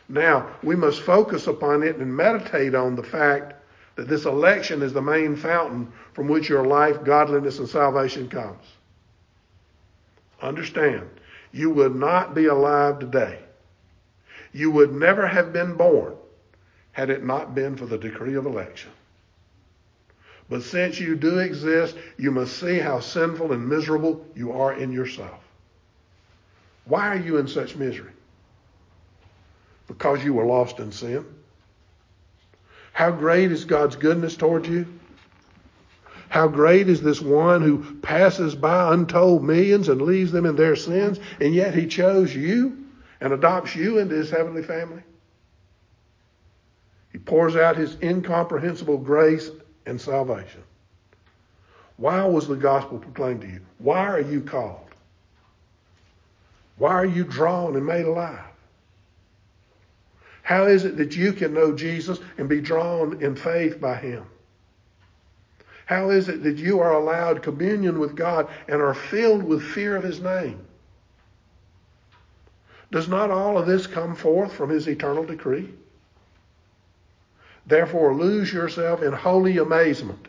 Now, 0.08 0.48
we 0.62 0.76
must 0.76 1.02
focus 1.02 1.48
upon 1.48 1.82
it 1.82 1.96
and 1.96 2.16
meditate 2.16 2.76
on 2.76 2.96
the 2.96 3.04
fact 3.04 3.56
that 3.96 4.08
this 4.08 4.26
election 4.26 4.84
is 4.84 4.94
the 4.94 5.02
main 5.02 5.36
fountain 5.36 5.92
from 6.14 6.28
which 6.28 6.50
your 6.50 6.66
life, 6.66 7.04
godliness, 7.04 7.60
and 7.60 7.68
salvation 7.68 8.30
comes. 8.30 8.64
Understand, 10.44 11.10
you 11.54 11.70
would 11.70 11.96
not 11.96 12.36
be 12.36 12.46
alive 12.48 13.00
today. 13.00 13.40
You 14.52 14.70
would 14.72 14.94
never 14.94 15.26
have 15.26 15.54
been 15.54 15.76
born 15.76 16.16
had 16.92 17.10
it 17.10 17.24
not 17.24 17.56
been 17.56 17.78
for 17.78 17.86
the 17.86 17.98
decree 17.98 18.36
of 18.36 18.46
election. 18.46 18.92
But 20.50 20.64
since 20.64 21.00
you 21.00 21.16
do 21.16 21.40
exist, 21.40 21.96
you 22.18 22.30
must 22.30 22.58
see 22.60 22.78
how 22.78 23.00
sinful 23.00 23.54
and 23.54 23.68
miserable 23.68 24.24
you 24.36 24.52
are 24.52 24.74
in 24.74 24.92
yourself. 24.92 25.40
Why 26.86 27.08
are 27.08 27.20
you 27.20 27.38
in 27.38 27.48
such 27.48 27.78
misery? 27.78 28.12
Because 29.88 30.24
you 30.24 30.34
were 30.34 30.46
lost 30.46 30.80
in 30.80 30.92
sin. 30.92 31.26
How 32.92 33.12
great 33.12 33.52
is 33.52 33.64
God's 33.64 33.96
goodness 33.96 34.36
toward 34.36 34.68
you? 34.68 34.86
How 36.34 36.48
great 36.48 36.90
is 36.90 37.00
this 37.00 37.22
one 37.22 37.62
who 37.62 37.94
passes 38.00 38.56
by 38.56 38.92
untold 38.92 39.44
millions 39.44 39.88
and 39.88 40.02
leaves 40.02 40.32
them 40.32 40.48
in 40.48 40.56
their 40.56 40.76
sins, 40.76 41.20
and 41.40 41.54
yet 41.54 41.76
he 41.76 41.86
chose 41.86 42.36
you 42.36 42.86
and 43.22 43.32
adopts 43.32 43.76
you 43.76 44.00
into 44.00 44.16
his 44.16 44.32
heavenly 44.32 44.64
family? 44.64 45.04
He 47.12 47.20
pours 47.20 47.56
out 47.56 47.76
his 47.76 47.98
incomprehensible 48.02 48.98
grace 48.98 49.52
and 49.86 50.02
salvation. 50.02 50.64
Why 51.98 52.26
was 52.26 52.48
the 52.48 52.56
gospel 52.56 52.98
proclaimed 52.98 53.42
to 53.42 53.48
you? 53.48 53.62
Why 53.78 54.00
are 54.08 54.20
you 54.20 54.42
called? 54.42 54.90
Why 56.80 56.94
are 56.94 57.06
you 57.06 57.26
drawn 57.26 57.76
and 57.76 57.86
made 57.86 58.06
alive? 58.06 58.40
How 60.42 60.64
is 60.64 60.84
it 60.84 60.98
that 60.98 61.16
you 61.16 61.32
can 61.32 61.54
know 61.54 61.76
Jesus 61.76 62.18
and 62.40 62.50
be 62.50 62.60
drawn 62.60 63.22
in 63.22 63.36
faith 63.36 63.80
by 63.80 63.98
him? 63.98 64.26
How 65.86 66.10
is 66.10 66.30
it 66.30 66.44
that 66.44 66.58
you 66.58 66.80
are 66.80 66.94
allowed 66.94 67.44
communion 67.44 68.00
with 68.00 68.16
God 68.16 68.48
and 68.68 68.82
are 68.82 68.94
filled 68.94 69.44
with 69.44 69.62
fear 69.62 69.96
of 69.96 70.04
his 70.04 70.22
name? 70.22 70.60
Does 72.92 73.08
not 73.08 73.32
all 73.32 73.58
of 73.58 73.66
this 73.66 73.88
come 73.88 74.16
forth 74.16 74.54
from 74.54 74.70
his 74.70 74.88
eternal 74.88 75.24
decree? 75.24 75.74
Therefore, 77.66 78.14
lose 78.14 78.54
yourself 78.54 79.02
in 79.02 79.14
holy 79.14 79.58
amazement 79.58 80.28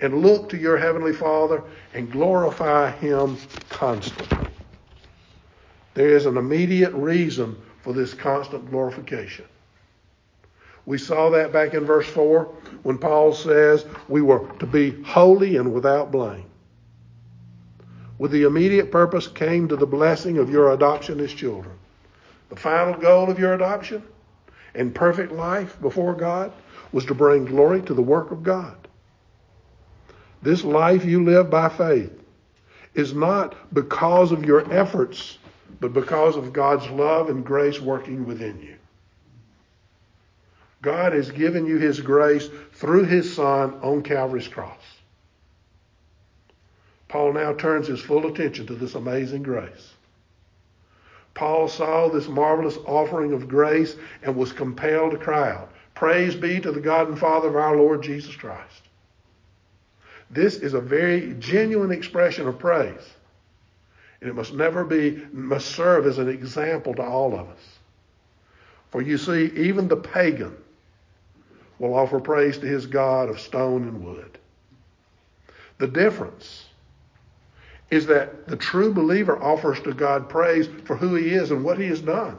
and 0.00 0.22
look 0.22 0.48
to 0.50 0.56
your 0.56 0.76
heavenly 0.76 1.12
Father 1.12 1.62
and 1.94 2.10
glorify 2.10 2.90
him 2.92 3.36
constantly. 3.68 4.48
There 5.94 6.10
is 6.10 6.26
an 6.26 6.36
immediate 6.36 6.92
reason 6.92 7.56
for 7.82 7.92
this 7.92 8.12
constant 8.12 8.70
glorification. 8.70 9.46
We 10.86 10.98
saw 10.98 11.30
that 11.30 11.52
back 11.52 11.74
in 11.74 11.84
verse 11.84 12.08
4 12.08 12.44
when 12.84 12.98
Paul 12.98 13.34
says 13.34 13.84
we 14.08 14.22
were 14.22 14.48
to 14.60 14.66
be 14.66 15.02
holy 15.02 15.56
and 15.56 15.74
without 15.74 16.12
blame. 16.12 16.44
with 18.18 18.30
the 18.30 18.44
immediate 18.44 18.90
purpose 18.90 19.28
came 19.28 19.68
to 19.68 19.76
the 19.76 19.86
blessing 19.86 20.38
of 20.38 20.50
your 20.50 20.72
adoption 20.72 21.20
as 21.20 21.32
children. 21.32 21.76
The 22.48 22.56
final 22.56 22.94
goal 22.94 23.30
of 23.30 23.38
your 23.38 23.54
adoption 23.54 24.02
and 24.74 24.94
perfect 24.94 25.32
life 25.32 25.80
before 25.80 26.14
God 26.14 26.52
was 26.92 27.04
to 27.06 27.14
bring 27.14 27.44
glory 27.44 27.82
to 27.82 27.94
the 27.94 28.02
work 28.02 28.30
of 28.30 28.42
God. 28.42 28.76
This 30.42 30.64
life 30.64 31.04
you 31.04 31.24
live 31.24 31.50
by 31.50 31.68
faith 31.68 32.12
is 32.94 33.12
not 33.12 33.74
because 33.74 34.32
of 34.32 34.44
your 34.44 34.72
efforts, 34.72 35.38
but 35.80 35.92
because 35.92 36.36
of 36.36 36.52
God's 36.52 36.88
love 36.90 37.28
and 37.28 37.44
grace 37.44 37.80
working 37.80 38.26
within 38.26 38.60
you. 38.62 38.75
God 40.86 41.14
has 41.14 41.32
given 41.32 41.66
you 41.66 41.78
his 41.78 41.98
grace 41.98 42.48
through 42.74 43.06
his 43.06 43.34
Son 43.34 43.74
on 43.82 44.04
Calvary's 44.04 44.46
cross. 44.46 44.78
Paul 47.08 47.32
now 47.32 47.54
turns 47.54 47.88
his 47.88 48.00
full 48.00 48.28
attention 48.28 48.68
to 48.68 48.76
this 48.76 48.94
amazing 48.94 49.42
grace. 49.42 49.94
Paul 51.34 51.66
saw 51.66 52.08
this 52.08 52.28
marvelous 52.28 52.76
offering 52.86 53.32
of 53.32 53.48
grace 53.48 53.96
and 54.22 54.36
was 54.36 54.52
compelled 54.52 55.10
to 55.10 55.18
cry 55.18 55.50
out, 55.50 55.72
Praise 55.96 56.36
be 56.36 56.60
to 56.60 56.70
the 56.70 56.80
God 56.80 57.08
and 57.08 57.18
Father 57.18 57.48
of 57.48 57.56
our 57.56 57.76
Lord 57.76 58.04
Jesus 58.04 58.36
Christ. 58.36 58.82
This 60.30 60.54
is 60.54 60.74
a 60.74 60.80
very 60.80 61.34
genuine 61.40 61.90
expression 61.90 62.46
of 62.46 62.60
praise. 62.60 63.10
And 64.20 64.30
it 64.30 64.36
must 64.36 64.54
never 64.54 64.84
be, 64.84 65.20
must 65.32 65.66
serve 65.66 66.06
as 66.06 66.18
an 66.18 66.28
example 66.28 66.94
to 66.94 67.02
all 67.02 67.36
of 67.36 67.48
us. 67.48 67.78
For 68.92 69.02
you 69.02 69.18
see, 69.18 69.50
even 69.56 69.88
the 69.88 69.96
pagan 69.96 70.56
will 71.78 71.94
offer 71.94 72.20
praise 72.20 72.58
to 72.58 72.66
his 72.66 72.86
God 72.86 73.28
of 73.28 73.40
stone 73.40 73.82
and 73.82 74.04
wood. 74.04 74.38
The 75.78 75.88
difference 75.88 76.66
is 77.90 78.06
that 78.06 78.48
the 78.48 78.56
true 78.56 78.92
believer 78.92 79.40
offers 79.40 79.80
to 79.82 79.92
God 79.92 80.28
praise 80.28 80.68
for 80.84 80.96
who 80.96 81.14
he 81.14 81.30
is 81.30 81.50
and 81.50 81.64
what 81.64 81.78
he 81.78 81.86
has 81.86 82.00
done. 82.00 82.38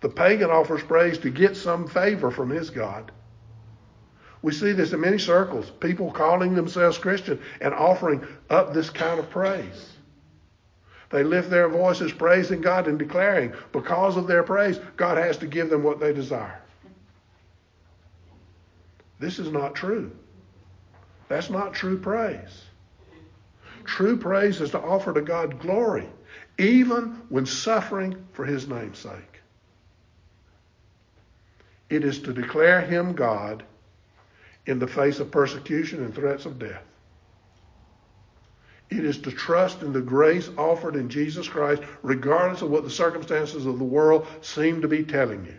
The 0.00 0.08
pagan 0.08 0.50
offers 0.50 0.82
praise 0.82 1.18
to 1.18 1.30
get 1.30 1.56
some 1.56 1.88
favor 1.88 2.30
from 2.30 2.50
his 2.50 2.70
God. 2.70 3.12
We 4.42 4.52
see 4.52 4.72
this 4.72 4.92
in 4.92 5.00
many 5.00 5.18
circles, 5.18 5.70
people 5.80 6.10
calling 6.10 6.54
themselves 6.54 6.98
Christian 6.98 7.40
and 7.60 7.72
offering 7.72 8.26
up 8.50 8.74
this 8.74 8.90
kind 8.90 9.18
of 9.18 9.30
praise. 9.30 9.90
They 11.10 11.22
lift 11.22 11.48
their 11.48 11.68
voices 11.68 12.12
praising 12.12 12.60
God 12.60 12.88
and 12.88 12.98
declaring, 12.98 13.54
because 13.72 14.16
of 14.16 14.26
their 14.26 14.42
praise, 14.42 14.78
God 14.96 15.16
has 15.16 15.38
to 15.38 15.46
give 15.46 15.70
them 15.70 15.82
what 15.82 16.00
they 16.00 16.12
desire. 16.12 16.60
This 19.24 19.38
is 19.38 19.50
not 19.50 19.74
true. 19.74 20.12
That's 21.28 21.48
not 21.48 21.72
true 21.72 21.98
praise. 21.98 22.64
True 23.84 24.18
praise 24.18 24.60
is 24.60 24.72
to 24.72 24.78
offer 24.78 25.14
to 25.14 25.22
God 25.22 25.60
glory, 25.60 26.06
even 26.58 27.22
when 27.30 27.46
suffering 27.46 28.22
for 28.32 28.44
his 28.44 28.68
name's 28.68 28.98
sake. 28.98 29.40
It 31.88 32.04
is 32.04 32.18
to 32.18 32.34
declare 32.34 32.82
him 32.82 33.14
God 33.14 33.62
in 34.66 34.78
the 34.78 34.86
face 34.86 35.20
of 35.20 35.30
persecution 35.30 36.04
and 36.04 36.14
threats 36.14 36.44
of 36.44 36.58
death. 36.58 36.84
It 38.90 39.06
is 39.06 39.16
to 39.20 39.30
trust 39.30 39.80
in 39.80 39.94
the 39.94 40.02
grace 40.02 40.50
offered 40.58 40.96
in 40.96 41.08
Jesus 41.08 41.48
Christ, 41.48 41.82
regardless 42.02 42.60
of 42.60 42.68
what 42.68 42.84
the 42.84 42.90
circumstances 42.90 43.64
of 43.64 43.78
the 43.78 43.84
world 43.84 44.26
seem 44.42 44.82
to 44.82 44.88
be 44.88 45.02
telling 45.02 45.46
you. 45.46 45.56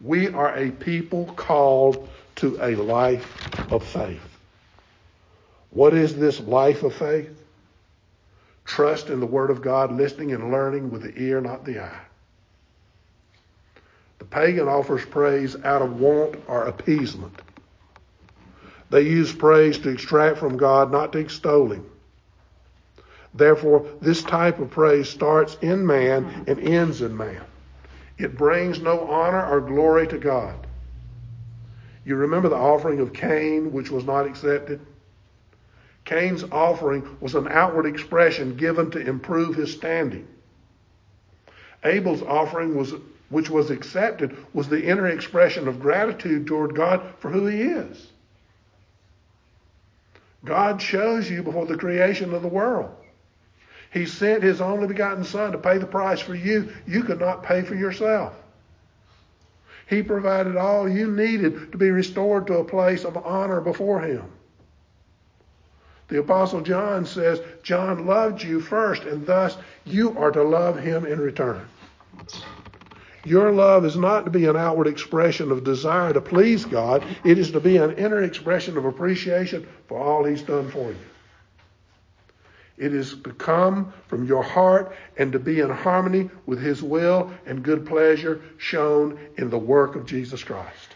We 0.00 0.26
are 0.28 0.56
a 0.56 0.72
people 0.72 1.26
called 1.36 2.08
to 2.36 2.58
a 2.62 2.74
life 2.74 3.72
of 3.72 3.84
faith. 3.84 4.20
What 5.70 5.94
is 5.94 6.16
this 6.16 6.40
life 6.40 6.82
of 6.82 6.94
faith? 6.94 7.42
Trust 8.64 9.10
in 9.10 9.20
the 9.20 9.26
Word 9.26 9.50
of 9.50 9.62
God, 9.62 9.92
listening 9.92 10.32
and 10.32 10.50
learning 10.50 10.90
with 10.90 11.02
the 11.02 11.22
ear, 11.22 11.40
not 11.40 11.64
the 11.64 11.80
eye. 11.80 12.00
The 14.18 14.24
pagan 14.24 14.68
offers 14.68 15.04
praise 15.04 15.56
out 15.64 15.82
of 15.82 16.00
want 16.00 16.36
or 16.48 16.64
appeasement. 16.64 17.42
They 18.90 19.02
use 19.02 19.32
praise 19.32 19.78
to 19.78 19.90
extract 19.90 20.38
from 20.38 20.56
God, 20.56 20.90
not 20.90 21.12
to 21.12 21.18
extol 21.18 21.70
Him. 21.70 21.84
Therefore, 23.34 23.86
this 24.00 24.22
type 24.22 24.58
of 24.58 24.70
praise 24.70 25.10
starts 25.10 25.58
in 25.60 25.86
man 25.86 26.44
and 26.46 26.58
ends 26.58 27.02
in 27.02 27.16
man. 27.16 27.42
It 28.18 28.38
brings 28.38 28.80
no 28.80 29.06
honor 29.08 29.46
or 29.46 29.60
glory 29.60 30.06
to 30.08 30.18
God. 30.18 30.65
You 32.06 32.14
remember 32.14 32.48
the 32.48 32.54
offering 32.54 33.00
of 33.00 33.12
Cain, 33.12 33.72
which 33.72 33.90
was 33.90 34.04
not 34.04 34.26
accepted? 34.26 34.80
Cain's 36.04 36.44
offering 36.44 37.16
was 37.20 37.34
an 37.34 37.48
outward 37.48 37.84
expression 37.84 38.56
given 38.56 38.92
to 38.92 39.00
improve 39.00 39.56
his 39.56 39.72
standing. 39.72 40.28
Abel's 41.84 42.22
offering 42.22 42.76
was 42.76 42.94
which 43.28 43.50
was 43.50 43.70
accepted 43.70 44.36
was 44.54 44.68
the 44.68 44.84
inner 44.84 45.08
expression 45.08 45.66
of 45.66 45.80
gratitude 45.80 46.46
toward 46.46 46.76
God 46.76 47.02
for 47.18 47.28
who 47.28 47.46
he 47.46 47.62
is. 47.62 48.06
God 50.44 50.78
chose 50.78 51.28
you 51.28 51.42
before 51.42 51.66
the 51.66 51.76
creation 51.76 52.32
of 52.32 52.42
the 52.42 52.48
world. 52.48 52.94
He 53.92 54.06
sent 54.06 54.44
his 54.44 54.60
only 54.60 54.86
begotten 54.86 55.24
son 55.24 55.50
to 55.50 55.58
pay 55.58 55.78
the 55.78 55.86
price 55.86 56.20
for 56.20 56.36
you 56.36 56.72
you 56.86 57.02
could 57.02 57.18
not 57.18 57.42
pay 57.42 57.62
for 57.62 57.74
yourself. 57.74 58.32
He 59.86 60.02
provided 60.02 60.56
all 60.56 60.88
you 60.88 61.10
needed 61.10 61.72
to 61.72 61.78
be 61.78 61.90
restored 61.90 62.46
to 62.48 62.58
a 62.58 62.64
place 62.64 63.04
of 63.04 63.16
honor 63.16 63.60
before 63.60 64.00
him. 64.00 64.24
The 66.08 66.18
Apostle 66.18 66.60
John 66.60 67.04
says, 67.04 67.40
John 67.62 68.06
loved 68.06 68.42
you 68.42 68.60
first, 68.60 69.04
and 69.04 69.26
thus 69.26 69.56
you 69.84 70.16
are 70.18 70.30
to 70.30 70.42
love 70.42 70.78
him 70.78 71.04
in 71.06 71.20
return. 71.20 71.66
Your 73.24 73.50
love 73.50 73.84
is 73.84 73.96
not 73.96 74.24
to 74.24 74.30
be 74.30 74.46
an 74.46 74.56
outward 74.56 74.86
expression 74.86 75.50
of 75.50 75.64
desire 75.64 76.12
to 76.12 76.20
please 76.20 76.64
God, 76.64 77.04
it 77.24 77.38
is 77.38 77.50
to 77.50 77.60
be 77.60 77.76
an 77.76 77.96
inner 77.96 78.22
expression 78.22 78.76
of 78.76 78.84
appreciation 78.84 79.66
for 79.88 79.98
all 79.98 80.24
he's 80.24 80.42
done 80.42 80.70
for 80.70 80.90
you. 80.90 80.96
It 82.78 82.92
is 82.92 83.16
to 83.22 83.32
come 83.32 83.92
from 84.08 84.26
your 84.26 84.42
heart 84.42 84.94
and 85.16 85.32
to 85.32 85.38
be 85.38 85.60
in 85.60 85.70
harmony 85.70 86.30
with 86.44 86.60
his 86.60 86.82
will 86.82 87.32
and 87.46 87.62
good 87.62 87.86
pleasure 87.86 88.42
shown 88.58 89.18
in 89.38 89.48
the 89.48 89.58
work 89.58 89.96
of 89.96 90.04
Jesus 90.04 90.44
Christ. 90.44 90.88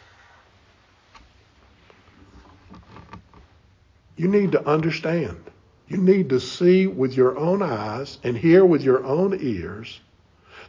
You 4.16 4.28
need 4.28 4.52
to 4.52 4.66
understand. 4.68 5.42
You 5.88 5.96
need 5.96 6.28
to 6.28 6.40
see 6.40 6.86
with 6.86 7.16
your 7.16 7.38
own 7.38 7.62
eyes 7.62 8.18
and 8.22 8.36
hear 8.36 8.64
with 8.64 8.82
your 8.82 9.02
own 9.04 9.38
ears 9.40 9.98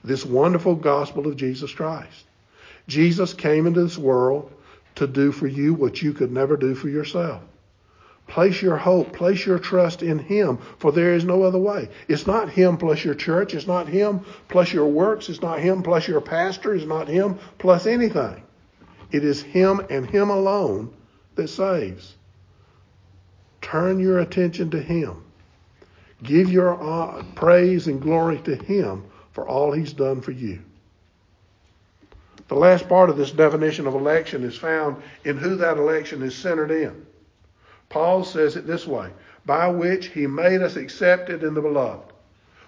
this 0.04 0.26
wonderful 0.26 0.76
gospel 0.76 1.28
of 1.28 1.36
Jesus 1.36 1.74
Christ. 1.74 2.26
Jesus 2.88 3.34
came 3.34 3.68
into 3.68 3.84
this 3.84 3.98
world 3.98 4.52
to 4.96 5.08
do 5.08 5.32
for 5.32 5.48
you 5.48 5.74
what 5.74 6.02
you 6.02 6.14
could 6.14 6.32
never 6.32 6.56
do 6.58 6.74
for 6.74 6.88
yourself. 6.88 7.42
Place 8.32 8.62
your 8.62 8.78
hope, 8.78 9.12
place 9.12 9.46
your 9.46 9.60
trust 9.60 10.02
in 10.02 10.18
Him, 10.18 10.58
for 10.78 10.94
there 10.94 11.14
is 11.14 11.26
no 11.26 11.44
other 11.44 11.58
way. 11.58 11.90
It's 12.08 12.26
not 12.26 12.50
Him 12.50 12.78
plus 12.78 13.04
your 13.04 13.14
church. 13.14 13.54
It's 13.54 13.68
not 13.68 13.90
Him 13.90 14.22
plus 14.48 14.72
your 14.72 14.88
works. 14.88 15.28
It's 15.28 15.42
not 15.42 15.60
Him 15.60 15.84
plus 15.84 16.08
your 16.08 16.22
pastor. 16.22 16.74
It's 16.74 16.86
not 16.86 17.10
Him 17.10 17.38
plus 17.58 17.86
anything. 17.86 18.42
It 19.12 19.26
is 19.26 19.42
Him 19.42 19.82
and 19.90 20.10
Him 20.10 20.30
alone 20.30 20.94
that 21.36 21.50
saves. 21.50 22.16
Turn 23.62 24.00
your 24.00 24.20
attention 24.20 24.72
to 24.72 24.82
Him. 24.82 25.26
Give 26.24 26.50
your 26.50 26.82
uh, 26.82 27.24
praise 27.36 27.88
and 27.88 28.02
glory 28.02 28.40
to 28.44 28.56
Him 28.56 29.04
for 29.34 29.46
all 29.46 29.74
He's 29.74 29.92
done 29.92 30.22
for 30.22 30.32
you. 30.32 30.62
The 32.48 32.56
last 32.56 32.88
part 32.88 33.10
of 33.10 33.18
this 33.18 33.32
definition 33.32 33.88
of 33.88 33.94
election 33.94 34.46
is 34.46 34.58
found 34.58 35.04
in 35.26 35.36
who 35.36 35.58
that 35.58 35.76
election 35.76 36.22
is 36.24 36.34
centered 36.34 36.72
in. 36.72 37.06
Paul 37.92 38.24
says 38.24 38.56
it 38.56 38.66
this 38.66 38.88
way 38.88 39.10
by 39.46 39.68
which 39.68 40.08
He 40.08 40.28
made 40.28 40.62
us 40.62 40.76
accepted 40.76 41.44
in 41.44 41.54
the 41.54 41.62
beloved. 41.62 42.12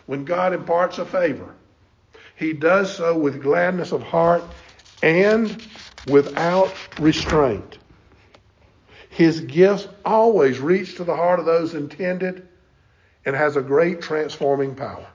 When 0.06 0.26
God 0.26 0.54
imparts 0.54 1.00
a 1.00 1.06
favor, 1.06 1.56
He 2.36 2.54
does 2.54 2.96
so 2.96 3.18
with 3.18 3.42
gladness 3.42 3.92
of 3.92 4.04
heart 4.04 4.44
and 5.02 5.62
without 6.08 6.74
restraint. 7.00 7.78
His 9.10 9.42
gifts 9.42 9.88
always 10.04 10.60
reach 10.60 10.96
to 10.98 11.04
the 11.04 11.16
heart 11.16 11.40
of 11.40 11.46
those 11.46 11.74
intended 11.74 12.48
and 13.26 13.36
has 13.36 13.56
a 13.56 13.62
great 13.62 14.02
transforming 14.02 14.76
power. 14.76 15.08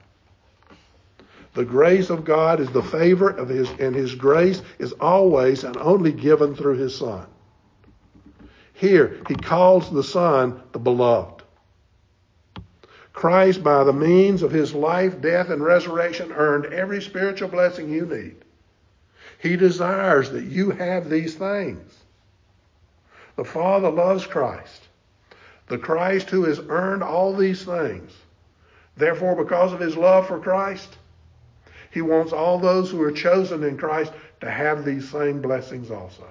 The 1.55 1.65
grace 1.65 2.09
of 2.09 2.25
God 2.25 2.61
is 2.61 2.71
the 2.71 2.83
favor 2.83 3.29
of 3.29 3.49
his, 3.49 3.69
and 3.81 3.95
his 3.95 4.15
grace 4.15 4.63
is 4.79 4.93
always 4.93 5.65
and 5.65 5.77
only 5.77 6.13
given 6.13 6.55
through 6.55 6.77
his 6.77 6.97
Son. 6.97 7.27
Here, 8.79 9.21
he 9.29 9.35
calls 9.35 9.91
the 9.91 10.03
Son 10.03 10.63
the 10.73 10.79
beloved. 10.79 11.43
Christ, 13.13 13.63
by 13.63 13.85
the 13.85 13.93
means 13.93 14.43
of 14.43 14.53
his 14.53 14.73
life, 14.73 15.21
death, 15.21 15.51
and 15.51 15.63
resurrection, 15.63 16.33
earned 16.33 16.73
every 16.73 17.03
spiritual 17.03 17.49
blessing 17.49 17.91
you 17.91 18.07
need. 18.07 18.37
He 19.41 19.57
desires 19.57 20.31
that 20.31 20.45
you 20.45 20.71
have 20.71 21.11
these 21.11 21.35
things. 21.35 21.93
The 23.37 23.45
Father 23.45 23.91
loves 23.91 24.27
Christ. 24.27 24.89
The 25.67 25.79
Christ 25.79 26.31
who 26.31 26.45
has 26.45 26.61
earned 26.69 27.03
all 27.03 27.35
these 27.35 27.65
things 27.65 28.13
Therefore, 28.99 29.37
because 29.37 29.73
of 29.73 29.79
his 29.79 29.97
love 29.97 30.27
for 30.27 30.41
Christ, 30.41 30.99
he 31.91 32.03
wants 32.03 32.33
all 32.33 32.59
those 32.59 32.91
who 32.91 33.01
are 33.03 33.13
chosen 33.13 33.63
in 33.63 33.79
Christ 33.79 34.13
to 34.41 34.51
have 34.51 34.85
these 34.85 35.09
same 35.09 35.41
blessings 35.41 35.91
also. 35.91 36.27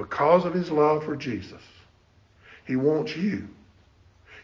Because 0.00 0.46
of 0.46 0.54
his 0.54 0.70
love 0.70 1.04
for 1.04 1.14
Jesus, 1.14 1.60
he 2.66 2.74
wants 2.74 3.14
you. 3.14 3.46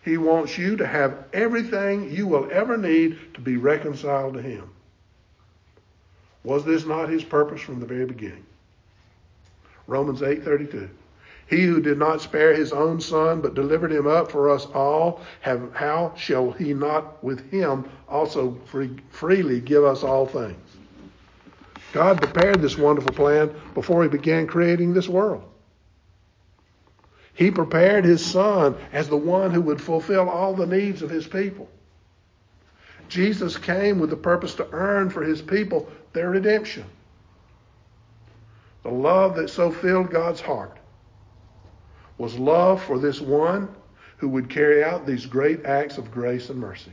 He 0.04 0.18
wants 0.18 0.58
you 0.58 0.76
to 0.76 0.86
have 0.86 1.24
everything 1.32 2.10
you 2.10 2.26
will 2.26 2.46
ever 2.52 2.76
need 2.76 3.18
to 3.32 3.40
be 3.40 3.56
reconciled 3.56 4.34
to 4.34 4.42
him. 4.42 4.68
Was 6.44 6.62
this 6.66 6.84
not 6.84 7.08
his 7.08 7.24
purpose 7.24 7.62
from 7.62 7.80
the 7.80 7.86
very 7.86 8.04
beginning? 8.04 8.44
Romans 9.86 10.20
8:32. 10.20 10.90
He 11.46 11.64
who 11.64 11.80
did 11.80 11.96
not 11.96 12.20
spare 12.20 12.54
his 12.54 12.72
own 12.72 13.00
son, 13.00 13.40
but 13.40 13.54
delivered 13.54 13.92
him 13.92 14.06
up 14.06 14.30
for 14.30 14.50
us 14.50 14.66
all, 14.74 15.22
have, 15.40 15.72
how 15.72 16.12
shall 16.16 16.50
he 16.50 16.74
not 16.74 17.24
with 17.24 17.50
him 17.50 17.88
also 18.10 18.58
free, 18.66 18.90
freely 19.08 19.60
give 19.60 19.84
us 19.84 20.02
all 20.02 20.26
things? 20.26 20.65
God 21.92 22.20
prepared 22.20 22.60
this 22.60 22.76
wonderful 22.76 23.12
plan 23.12 23.54
before 23.74 24.02
he 24.02 24.08
began 24.08 24.46
creating 24.46 24.92
this 24.92 25.08
world. 25.08 25.44
He 27.34 27.50
prepared 27.50 28.04
his 28.04 28.24
son 28.24 28.76
as 28.92 29.08
the 29.08 29.16
one 29.16 29.50
who 29.50 29.60
would 29.62 29.80
fulfill 29.80 30.28
all 30.28 30.54
the 30.54 30.66
needs 30.66 31.02
of 31.02 31.10
his 31.10 31.26
people. 31.26 31.68
Jesus 33.08 33.56
came 33.56 33.98
with 33.98 34.10
the 34.10 34.16
purpose 34.16 34.54
to 34.54 34.68
earn 34.72 35.10
for 35.10 35.22
his 35.22 35.40
people 35.42 35.88
their 36.12 36.30
redemption. 36.30 36.84
The 38.82 38.90
love 38.90 39.36
that 39.36 39.50
so 39.50 39.70
filled 39.70 40.10
God's 40.10 40.40
heart 40.40 40.78
was 42.18 42.38
love 42.38 42.82
for 42.82 42.98
this 42.98 43.20
one 43.20 43.68
who 44.16 44.28
would 44.28 44.48
carry 44.48 44.82
out 44.82 45.06
these 45.06 45.26
great 45.26 45.64
acts 45.66 45.98
of 45.98 46.10
grace 46.10 46.48
and 46.48 46.58
mercy. 46.58 46.92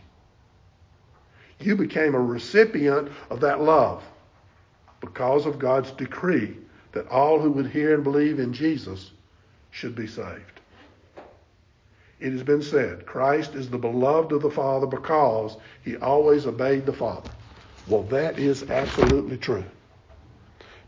You 1.59 1.77
became 1.77 2.15
a 2.15 2.19
recipient 2.19 3.09
of 3.29 3.39
that 3.39 3.61
love 3.61 4.03
because 5.03 5.45
of 5.45 5.59
God's 5.59 5.91
decree 5.91 6.55
that 6.93 7.07
all 7.09 7.37
who 7.37 7.51
would 7.51 7.67
hear 7.67 7.93
and 7.93 8.05
believe 8.05 8.39
in 8.39 8.53
Jesus 8.53 9.11
should 9.69 9.95
be 9.95 10.07
saved. 10.07 10.61
It 12.21 12.31
has 12.31 12.43
been 12.43 12.61
said, 12.61 13.05
Christ 13.05 13.53
is 13.53 13.69
the 13.69 13.77
beloved 13.77 14.31
of 14.31 14.41
the 14.41 14.49
Father 14.49 14.87
because 14.87 15.57
he 15.83 15.97
always 15.97 16.45
obeyed 16.45 16.85
the 16.85 16.93
Father. 16.93 17.31
Well, 17.85 18.03
that 18.03 18.39
is 18.39 18.69
absolutely 18.69 19.35
true. 19.35 19.65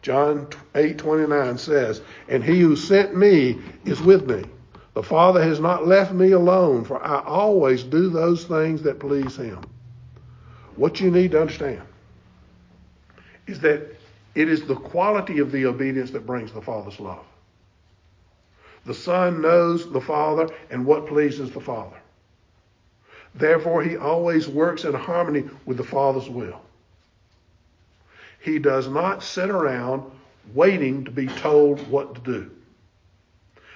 John 0.01 0.47
8:29 0.75 1.57
says, 1.57 2.01
"And 2.29 2.41
he 2.41 2.61
who 2.61 2.77
sent 2.77 3.17
me 3.17 3.59
is 3.83 4.01
with 4.01 4.29
me. 4.29 4.47
The 4.93 5.03
Father 5.03 5.43
has 5.43 5.59
not 5.59 5.87
left 5.87 6.13
me 6.13 6.31
alone, 6.31 6.85
for 6.85 7.03
I 7.03 7.21
always 7.21 7.83
do 7.83 8.09
those 8.09 8.45
things 8.45 8.83
that 8.83 8.99
please 8.99 9.35
him." 9.35 9.67
What 10.77 11.01
you 11.01 11.11
need 11.11 11.31
to 11.31 11.41
understand 11.41 11.81
is 13.47 13.59
that 13.61 13.94
it 14.35 14.49
is 14.49 14.65
the 14.65 14.75
quality 14.75 15.39
of 15.39 15.51
the 15.51 15.65
obedience 15.65 16.11
that 16.11 16.25
brings 16.25 16.51
the 16.51 16.61
Father's 16.61 16.99
love. 16.99 17.25
The 18.85 18.93
Son 18.93 19.41
knows 19.41 19.89
the 19.91 20.01
Father 20.01 20.49
and 20.69 20.85
what 20.85 21.07
pleases 21.07 21.51
the 21.51 21.61
Father. 21.61 21.97
Therefore, 23.33 23.81
he 23.81 23.97
always 23.97 24.47
works 24.47 24.83
in 24.83 24.93
harmony 24.93 25.45
with 25.65 25.77
the 25.77 25.83
Father's 25.83 26.29
will. 26.29 26.61
He 28.39 28.59
does 28.59 28.87
not 28.87 29.23
sit 29.23 29.49
around 29.49 30.03
waiting 30.53 31.03
to 31.05 31.11
be 31.11 31.27
told 31.27 31.79
what 31.89 32.13
to 32.15 32.21
do. 32.21 32.51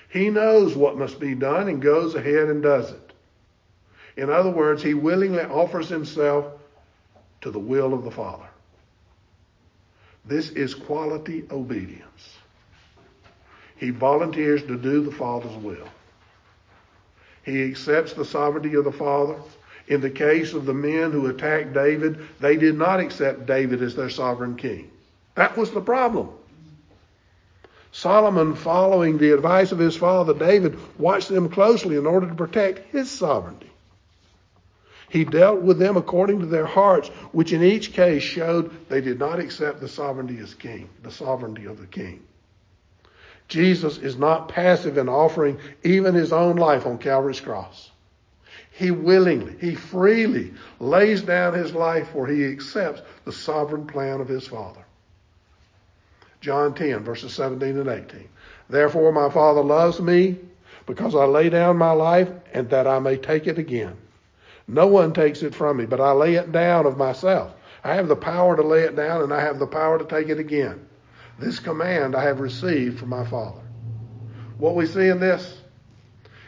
He 0.09 0.29
knows 0.29 0.75
what 0.75 0.97
must 0.97 1.19
be 1.19 1.35
done 1.35 1.67
and 1.69 1.81
goes 1.81 2.15
ahead 2.15 2.49
and 2.49 2.61
does 2.61 2.91
it. 2.91 3.13
In 4.17 4.29
other 4.29 4.49
words, 4.49 4.83
he 4.83 4.93
willingly 4.93 5.43
offers 5.43 5.87
himself 5.87 6.45
to 7.41 7.51
the 7.51 7.59
will 7.59 7.93
of 7.93 8.03
the 8.03 8.11
Father. 8.11 8.48
This 10.25 10.49
is 10.51 10.73
quality 10.73 11.45
obedience. 11.51 12.37
He 13.77 13.89
volunteers 13.89 14.61
to 14.63 14.77
do 14.77 15.01
the 15.01 15.11
Father's 15.11 15.55
will. 15.55 15.87
He 17.43 17.63
accepts 17.63 18.13
the 18.13 18.25
sovereignty 18.25 18.75
of 18.75 18.83
the 18.83 18.91
Father 18.91 19.35
in 19.89 20.01
the 20.01 20.09
case 20.09 20.53
of 20.53 20.65
the 20.65 20.73
men 20.73 21.11
who 21.11 21.27
attacked 21.27 21.73
David, 21.73 22.19
they 22.39 22.55
did 22.55 22.77
not 22.77 22.99
accept 22.99 23.47
David 23.47 23.81
as 23.81 23.95
their 23.95 24.09
sovereign 24.09 24.55
king. 24.55 24.89
That 25.33 25.57
was 25.57 25.71
the 25.71 25.81
problem. 25.81 26.29
Solomon, 27.91 28.53
following 28.53 29.17
the 29.17 29.31
advice 29.31 29.71
of 29.71 29.79
his 29.79 29.95
father 29.95 30.35
David, 30.35 30.77
watched 30.99 31.29
them 31.29 31.49
closely 31.49 31.97
in 31.97 32.05
order 32.05 32.27
to 32.27 32.35
protect 32.35 32.91
his 32.91 33.09
sovereignty. 33.09 33.71
He 35.09 35.25
dealt 35.25 35.61
with 35.61 35.79
them 35.79 35.97
according 35.97 36.39
to 36.39 36.45
their 36.45 36.65
hearts, 36.65 37.09
which 37.31 37.51
in 37.51 37.63
each 37.63 37.93
case 37.93 38.23
showed 38.23 38.71
they 38.89 39.01
did 39.01 39.19
not 39.19 39.39
accept 39.39 39.81
the 39.81 39.87
sovereignty 39.87 40.37
as 40.37 40.53
king, 40.53 40.89
the 41.01 41.11
sovereignty 41.11 41.65
of 41.65 41.79
the 41.79 41.87
king. 41.87 42.23
Jesus 43.47 43.97
is 43.97 44.15
not 44.15 44.49
passive 44.49 44.97
in 44.99 45.09
offering 45.09 45.57
even 45.83 46.13
his 46.13 46.31
own 46.31 46.55
life 46.57 46.85
on 46.85 46.99
Calvary's 46.99 47.41
cross. 47.41 47.89
He 48.71 48.91
willingly, 48.91 49.55
he 49.59 49.73
freely 49.73 50.53
lays 50.79 51.23
down 51.23 51.55
his 51.55 51.73
life 51.73 52.09
for 52.09 52.27
he 52.27 52.45
accepts 52.45 53.01
the 53.25 53.33
sovereign 53.33 53.87
plan 53.87 54.21
of 54.21 54.27
his 54.27 54.47
Father. 54.47 54.85
John 56.39 56.73
10, 56.75 57.03
verses 57.03 57.33
17 57.33 57.77
and 57.77 57.89
18. 57.89 58.29
Therefore, 58.69 59.11
my 59.11 59.29
Father 59.29 59.63
loves 59.63 59.99
me 59.99 60.37
because 60.85 61.15
I 61.15 61.25
lay 61.25 61.49
down 61.49 61.77
my 61.77 61.91
life 61.91 62.29
and 62.53 62.69
that 62.69 62.87
I 62.87 62.99
may 62.99 63.17
take 63.17 63.47
it 63.47 63.57
again. 63.57 63.97
No 64.69 64.85
one 64.85 65.13
takes 65.13 65.41
it 65.41 65.55
from 65.55 65.77
me, 65.77 65.87
but 65.87 65.99
I 65.99 66.11
lay 66.11 66.35
it 66.35 66.51
down 66.51 66.85
of 66.85 66.95
myself. 66.95 67.51
I 67.83 67.95
have 67.95 68.07
the 68.07 68.15
power 68.15 68.55
to 68.55 68.61
lay 68.61 68.81
it 68.81 68.95
down 68.95 69.23
and 69.23 69.33
I 69.33 69.41
have 69.41 69.57
the 69.57 69.65
power 69.65 69.97
to 69.97 70.05
take 70.05 70.29
it 70.29 70.37
again. 70.37 70.85
This 71.39 71.57
command 71.57 72.15
I 72.15 72.21
have 72.23 72.39
received 72.39 72.99
from 72.99 73.09
my 73.09 73.25
Father. 73.25 73.61
What 74.59 74.75
we 74.75 74.85
see 74.85 75.07
in 75.07 75.19
this 75.19 75.57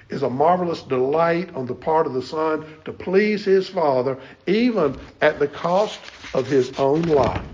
is 0.10 0.22
a 0.22 0.30
marvelous 0.30 0.84
delight 0.84 1.56
on 1.56 1.66
the 1.66 1.74
part 1.74 2.06
of 2.06 2.14
the 2.14 2.22
Son 2.22 2.64
to 2.86 2.94
please 2.94 3.44
his 3.44 3.68
Father, 3.68 4.20
even 4.46 5.00
at 5.22 5.40
the 5.40 5.48
cost 5.48 6.00
of 6.36 6.46
his 6.46 6.78
own 6.78 7.02
life. 7.04 7.46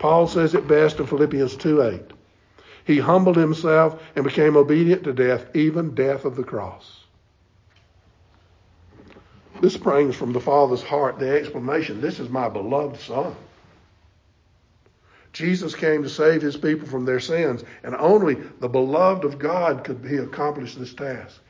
Paul 0.00 0.26
says 0.26 0.54
it 0.54 0.66
best 0.66 0.98
in 0.98 1.06
Philippians 1.06 1.54
2 1.56 1.82
8. 1.82 2.02
He 2.84 2.98
humbled 2.98 3.36
himself 3.36 4.02
and 4.16 4.24
became 4.24 4.56
obedient 4.56 5.04
to 5.04 5.12
death, 5.12 5.54
even 5.54 5.94
death 5.94 6.24
of 6.24 6.34
the 6.34 6.42
cross. 6.42 6.97
This 9.60 9.74
springs 9.74 10.14
from 10.14 10.32
the 10.32 10.40
Father's 10.40 10.82
heart 10.82 11.18
the 11.18 11.30
explanation 11.30 12.00
this 12.00 12.20
is 12.20 12.28
my 12.28 12.48
beloved 12.48 13.00
Son. 13.00 13.34
Jesus 15.32 15.74
came 15.74 16.02
to 16.02 16.08
save 16.08 16.42
his 16.42 16.56
people 16.56 16.88
from 16.88 17.04
their 17.04 17.20
sins, 17.20 17.62
and 17.82 17.94
only 17.94 18.34
the 18.34 18.68
beloved 18.68 19.24
of 19.24 19.38
God 19.38 19.84
could 19.84 20.04
he 20.08 20.16
accomplish 20.16 20.74
this 20.74 20.94
task. 20.94 21.40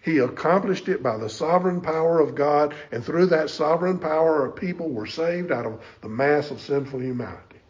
He 0.00 0.18
accomplished 0.18 0.88
it 0.88 1.02
by 1.02 1.16
the 1.16 1.30
sovereign 1.30 1.80
power 1.80 2.20
of 2.20 2.34
God, 2.34 2.74
and 2.92 3.02
through 3.02 3.26
that 3.26 3.48
sovereign 3.50 3.98
power, 3.98 4.42
our 4.42 4.50
people 4.50 4.90
were 4.90 5.06
saved 5.06 5.50
out 5.50 5.64
of 5.64 5.80
the 6.02 6.08
mass 6.08 6.50
of 6.50 6.60
sinful 6.60 7.00
humanity. 7.00 7.60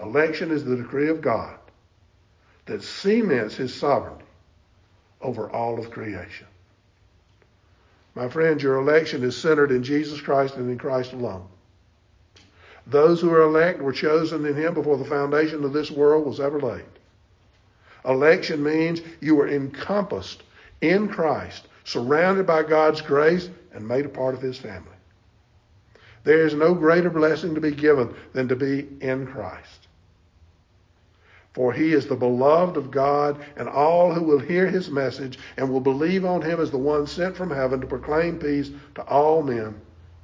Election 0.00 0.52
is 0.52 0.64
the 0.64 0.76
decree 0.76 1.08
of 1.08 1.20
God 1.20 1.58
that 2.66 2.82
cements 2.82 3.56
his 3.56 3.74
sovereignty 3.74 4.24
over 5.20 5.50
all 5.50 5.80
of 5.80 5.90
creation. 5.90 6.46
My 8.18 8.28
friends, 8.28 8.64
your 8.64 8.78
election 8.78 9.22
is 9.22 9.36
centered 9.36 9.70
in 9.70 9.84
Jesus 9.84 10.20
Christ 10.20 10.56
and 10.56 10.68
in 10.68 10.76
Christ 10.76 11.12
alone. 11.12 11.46
Those 12.84 13.20
who 13.20 13.32
are 13.32 13.42
elect 13.42 13.80
were 13.80 13.92
chosen 13.92 14.44
in 14.44 14.56
him 14.56 14.74
before 14.74 14.96
the 14.96 15.04
foundation 15.04 15.62
of 15.62 15.72
this 15.72 15.88
world 15.88 16.26
was 16.26 16.40
ever 16.40 16.58
laid. 16.58 16.82
Election 18.04 18.60
means 18.60 19.02
you 19.20 19.36
were 19.36 19.48
encompassed 19.48 20.42
in 20.80 21.06
Christ, 21.06 21.68
surrounded 21.84 22.44
by 22.44 22.64
God's 22.64 23.00
grace, 23.00 23.50
and 23.72 23.86
made 23.86 24.04
a 24.06 24.08
part 24.08 24.34
of 24.34 24.42
his 24.42 24.58
family. 24.58 24.96
There 26.24 26.44
is 26.44 26.54
no 26.54 26.74
greater 26.74 27.10
blessing 27.10 27.54
to 27.54 27.60
be 27.60 27.70
given 27.70 28.12
than 28.32 28.48
to 28.48 28.56
be 28.56 28.88
in 29.00 29.28
Christ. 29.28 29.86
For 31.58 31.72
he 31.72 31.92
is 31.92 32.06
the 32.06 32.14
beloved 32.14 32.76
of 32.76 32.92
God, 32.92 33.40
and 33.56 33.68
all 33.68 34.14
who 34.14 34.22
will 34.22 34.38
hear 34.38 34.68
his 34.68 34.88
message 34.88 35.40
and 35.56 35.68
will 35.68 35.80
believe 35.80 36.24
on 36.24 36.40
him 36.40 36.60
as 36.60 36.70
the 36.70 36.78
one 36.78 37.08
sent 37.08 37.36
from 37.36 37.50
heaven 37.50 37.80
to 37.80 37.86
proclaim 37.88 38.38
peace 38.38 38.70
to 38.94 39.02
all 39.02 39.42
men 39.42 39.74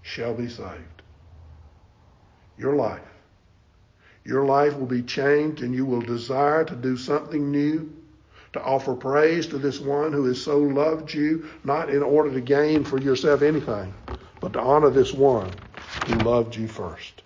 shall 0.01 0.33
be 0.33 0.49
saved 0.49 1.03
your 2.57 2.77
life. 2.77 3.01
Your 4.25 4.45
life 4.45 4.79
will 4.79 4.87
be 4.87 5.03
changed 5.03 5.61
and 5.63 5.75
you 5.75 5.85
will 5.85 6.03
desire 6.03 6.65
to 6.67 6.77
do 6.77 6.97
something 6.97 7.51
new, 7.51 7.93
to 8.53 8.63
offer 8.63 8.95
praise 8.95 9.49
to 9.49 9.59
this 9.59 9.81
one 9.81 10.13
who 10.13 10.27
has 10.27 10.41
so 10.41 10.61
loved 10.61 11.13
you, 11.13 11.49
not 11.65 11.91
in 11.91 12.05
order 12.05 12.33
to 12.33 12.41
gain 12.41 12.85
for 12.85 12.99
yourself 12.99 13.43
anything, 13.43 13.93
but 14.41 14.53
to 14.53 14.61
honor 14.61 14.91
this 14.91 15.13
one 15.13 15.51
who 16.07 16.15
loved 16.15 16.55
you 16.55 16.69
first. 16.69 17.24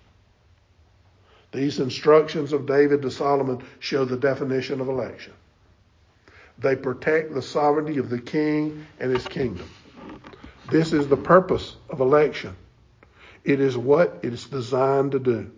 These 1.51 1.79
instructions 1.79 2.53
of 2.53 2.65
David 2.65 3.01
to 3.01 3.11
Solomon 3.11 3.63
show 3.79 4.05
the 4.05 4.17
definition 4.17 4.81
of 4.81 4.87
election. 4.87 5.33
They 6.59 6.75
protect 6.75 7.33
the 7.33 7.41
sovereignty 7.41 7.97
of 7.97 8.09
the 8.09 8.19
king 8.19 8.85
and 8.99 9.11
his 9.11 9.25
kingdom. 9.27 9.69
This 10.69 10.93
is 10.93 11.07
the 11.07 11.17
purpose 11.17 11.75
of 11.89 12.01
election. 12.01 12.55
It 13.43 13.59
is 13.59 13.77
what 13.77 14.19
it 14.21 14.33
is 14.33 14.45
designed 14.45 15.13
to 15.13 15.19
do. 15.19 15.49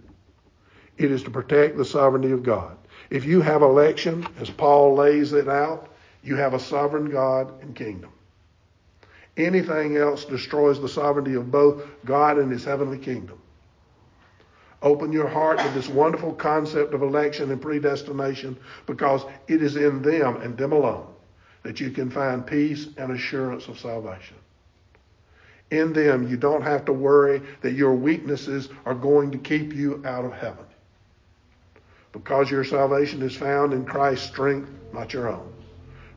It 0.97 1.11
is 1.11 1.23
to 1.23 1.31
protect 1.31 1.77
the 1.77 1.85
sovereignty 1.85 2.31
of 2.31 2.43
God. 2.43 2.77
If 3.09 3.25
you 3.25 3.41
have 3.41 3.61
election, 3.61 4.27
as 4.39 4.49
Paul 4.49 4.95
lays 4.95 5.33
it 5.33 5.49
out, 5.49 5.89
you 6.23 6.35
have 6.35 6.53
a 6.53 6.59
sovereign 6.59 7.09
God 7.09 7.61
and 7.61 7.75
kingdom. 7.75 8.11
Anything 9.35 9.97
else 9.97 10.23
destroys 10.23 10.79
the 10.79 10.87
sovereignty 10.87 11.33
of 11.33 11.51
both 11.51 11.83
God 12.05 12.37
and 12.37 12.51
his 12.51 12.63
heavenly 12.63 12.99
kingdom. 12.99 13.40
Open 14.81 15.11
your 15.11 15.27
heart 15.27 15.59
to 15.59 15.69
this 15.69 15.87
wonderful 15.87 16.33
concept 16.33 16.93
of 16.93 17.03
election 17.03 17.51
and 17.51 17.61
predestination 17.61 18.57
because 18.87 19.23
it 19.47 19.61
is 19.61 19.75
in 19.75 20.01
them 20.01 20.37
and 20.41 20.57
them 20.57 20.71
alone 20.71 21.07
that 21.63 21.79
you 21.79 21.91
can 21.91 22.09
find 22.09 22.45
peace 22.45 22.87
and 22.97 23.11
assurance 23.11 23.67
of 23.67 23.79
salvation. 23.79 24.35
In 25.69 25.93
them, 25.93 26.27
you 26.27 26.35
don't 26.35 26.63
have 26.63 26.85
to 26.85 26.93
worry 26.93 27.41
that 27.61 27.73
your 27.73 27.93
weaknesses 27.93 28.69
are 28.85 28.95
going 28.95 29.31
to 29.31 29.37
keep 29.37 29.73
you 29.73 30.01
out 30.05 30.25
of 30.25 30.33
heaven. 30.33 30.65
Because 32.11 32.49
your 32.49 32.63
salvation 32.63 33.21
is 33.21 33.35
found 33.35 33.73
in 33.73 33.85
Christ's 33.85 34.27
strength, 34.27 34.69
not 34.91 35.13
your 35.13 35.29
own. 35.29 35.53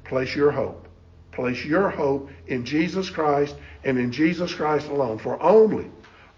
Place 0.04 0.34
your 0.34 0.50
hope. 0.50 0.88
Place 1.30 1.64
your 1.64 1.90
hope 1.90 2.30
in 2.46 2.64
Jesus 2.64 3.10
Christ 3.10 3.54
and 3.84 3.98
in 3.98 4.10
Jesus 4.10 4.54
Christ 4.54 4.88
alone. 4.88 5.18
For 5.18 5.40
only, 5.40 5.90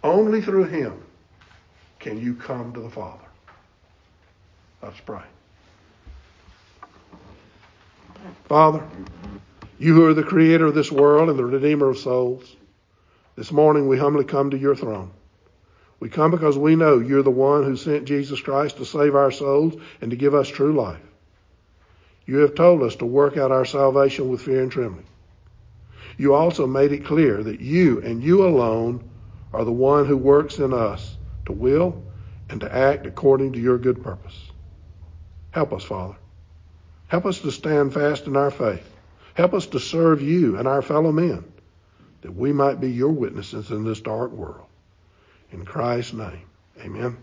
only 0.03 0.43
through 0.43 0.65
Him 0.65 1.06
can 2.07 2.21
you 2.21 2.35
come 2.35 2.73
to 2.73 2.79
the 2.79 2.89
Father. 2.89 3.27
Let's 4.81 5.01
pray. 5.01 5.25
Father, 8.45 8.87
you 9.81 9.93
who 9.93 10.07
are 10.07 10.15
the 10.15 10.23
creator 10.23 10.67
of 10.67 10.75
this 10.77 10.93
world 10.93 11.31
and 11.31 11.37
the 11.37 11.45
redeemer 11.45 11.89
of 11.89 11.99
souls, 11.99 12.55
this 13.35 13.51
morning 13.51 13.89
we 13.89 13.99
humbly 13.99 14.23
come 14.23 14.53
to 14.53 14.57
your 14.57 14.77
throne. 14.77 15.11
We 15.99 16.09
come 16.09 16.31
because 16.31 16.57
we 16.57 16.77
know 16.77 17.01
you're 17.01 17.25
the 17.25 17.31
one 17.33 17.65
who 17.65 17.75
sent 17.75 18.05
Jesus 18.05 18.41
Christ 18.41 18.77
to 18.77 18.85
save 18.85 19.17
our 19.17 19.33
souls 19.33 19.75
and 20.01 20.13
to 20.13 20.17
give 20.17 20.33
us 20.33 20.47
true 20.47 20.75
life. 20.75 21.03
You 22.25 22.37
have 22.37 22.55
told 22.55 22.85
us 22.85 22.95
to 22.97 23.05
work 23.05 23.37
out 23.37 23.51
our 23.51 23.65
salvation 23.65 24.29
with 24.29 24.43
fear 24.43 24.63
and 24.63 24.71
trembling. 24.71 25.07
You 26.19 26.35
also 26.35 26.69
made 26.69 26.93
it 26.93 27.05
clear 27.05 27.43
that 27.43 27.59
you 27.59 28.01
and 28.01 28.23
you 28.23 28.47
alone 28.47 29.03
are 29.53 29.65
the 29.65 29.73
one 29.73 30.07
who 30.07 30.17
works 30.17 30.61
in 30.61 30.73
us 30.73 31.16
to 31.47 31.53
will 31.53 32.03
and 32.49 32.61
to 32.61 32.73
act 32.73 33.07
according 33.07 33.55
to 33.55 33.59
your 33.59 33.79
good 33.79 34.03
purpose. 34.03 34.51
Help 35.51 35.73
us, 35.73 35.83
Father. 35.85 36.17
Help 37.09 37.27
us 37.27 37.41
to 37.41 37.51
stand 37.51 37.95
fast 37.95 38.27
in 38.27 38.37
our 38.37 38.51
faith. 38.51 38.87
Help 39.35 39.55
us 39.55 39.67
to 39.67 39.81
serve 39.81 40.23
you 40.23 40.59
and 40.59 40.67
our 40.67 40.83
fellow 40.83 41.13
men 41.13 41.45
that 42.23 42.35
we 42.35 42.53
might 42.53 42.81
be 42.81 42.91
your 42.91 43.11
witnesses 43.11 43.71
in 43.71 43.85
this 43.85 44.01
dark 44.01 44.33
world. 44.33 44.67
In 45.53 45.65
Christ's 45.65 46.13
name, 46.13 46.43
amen. 46.81 47.17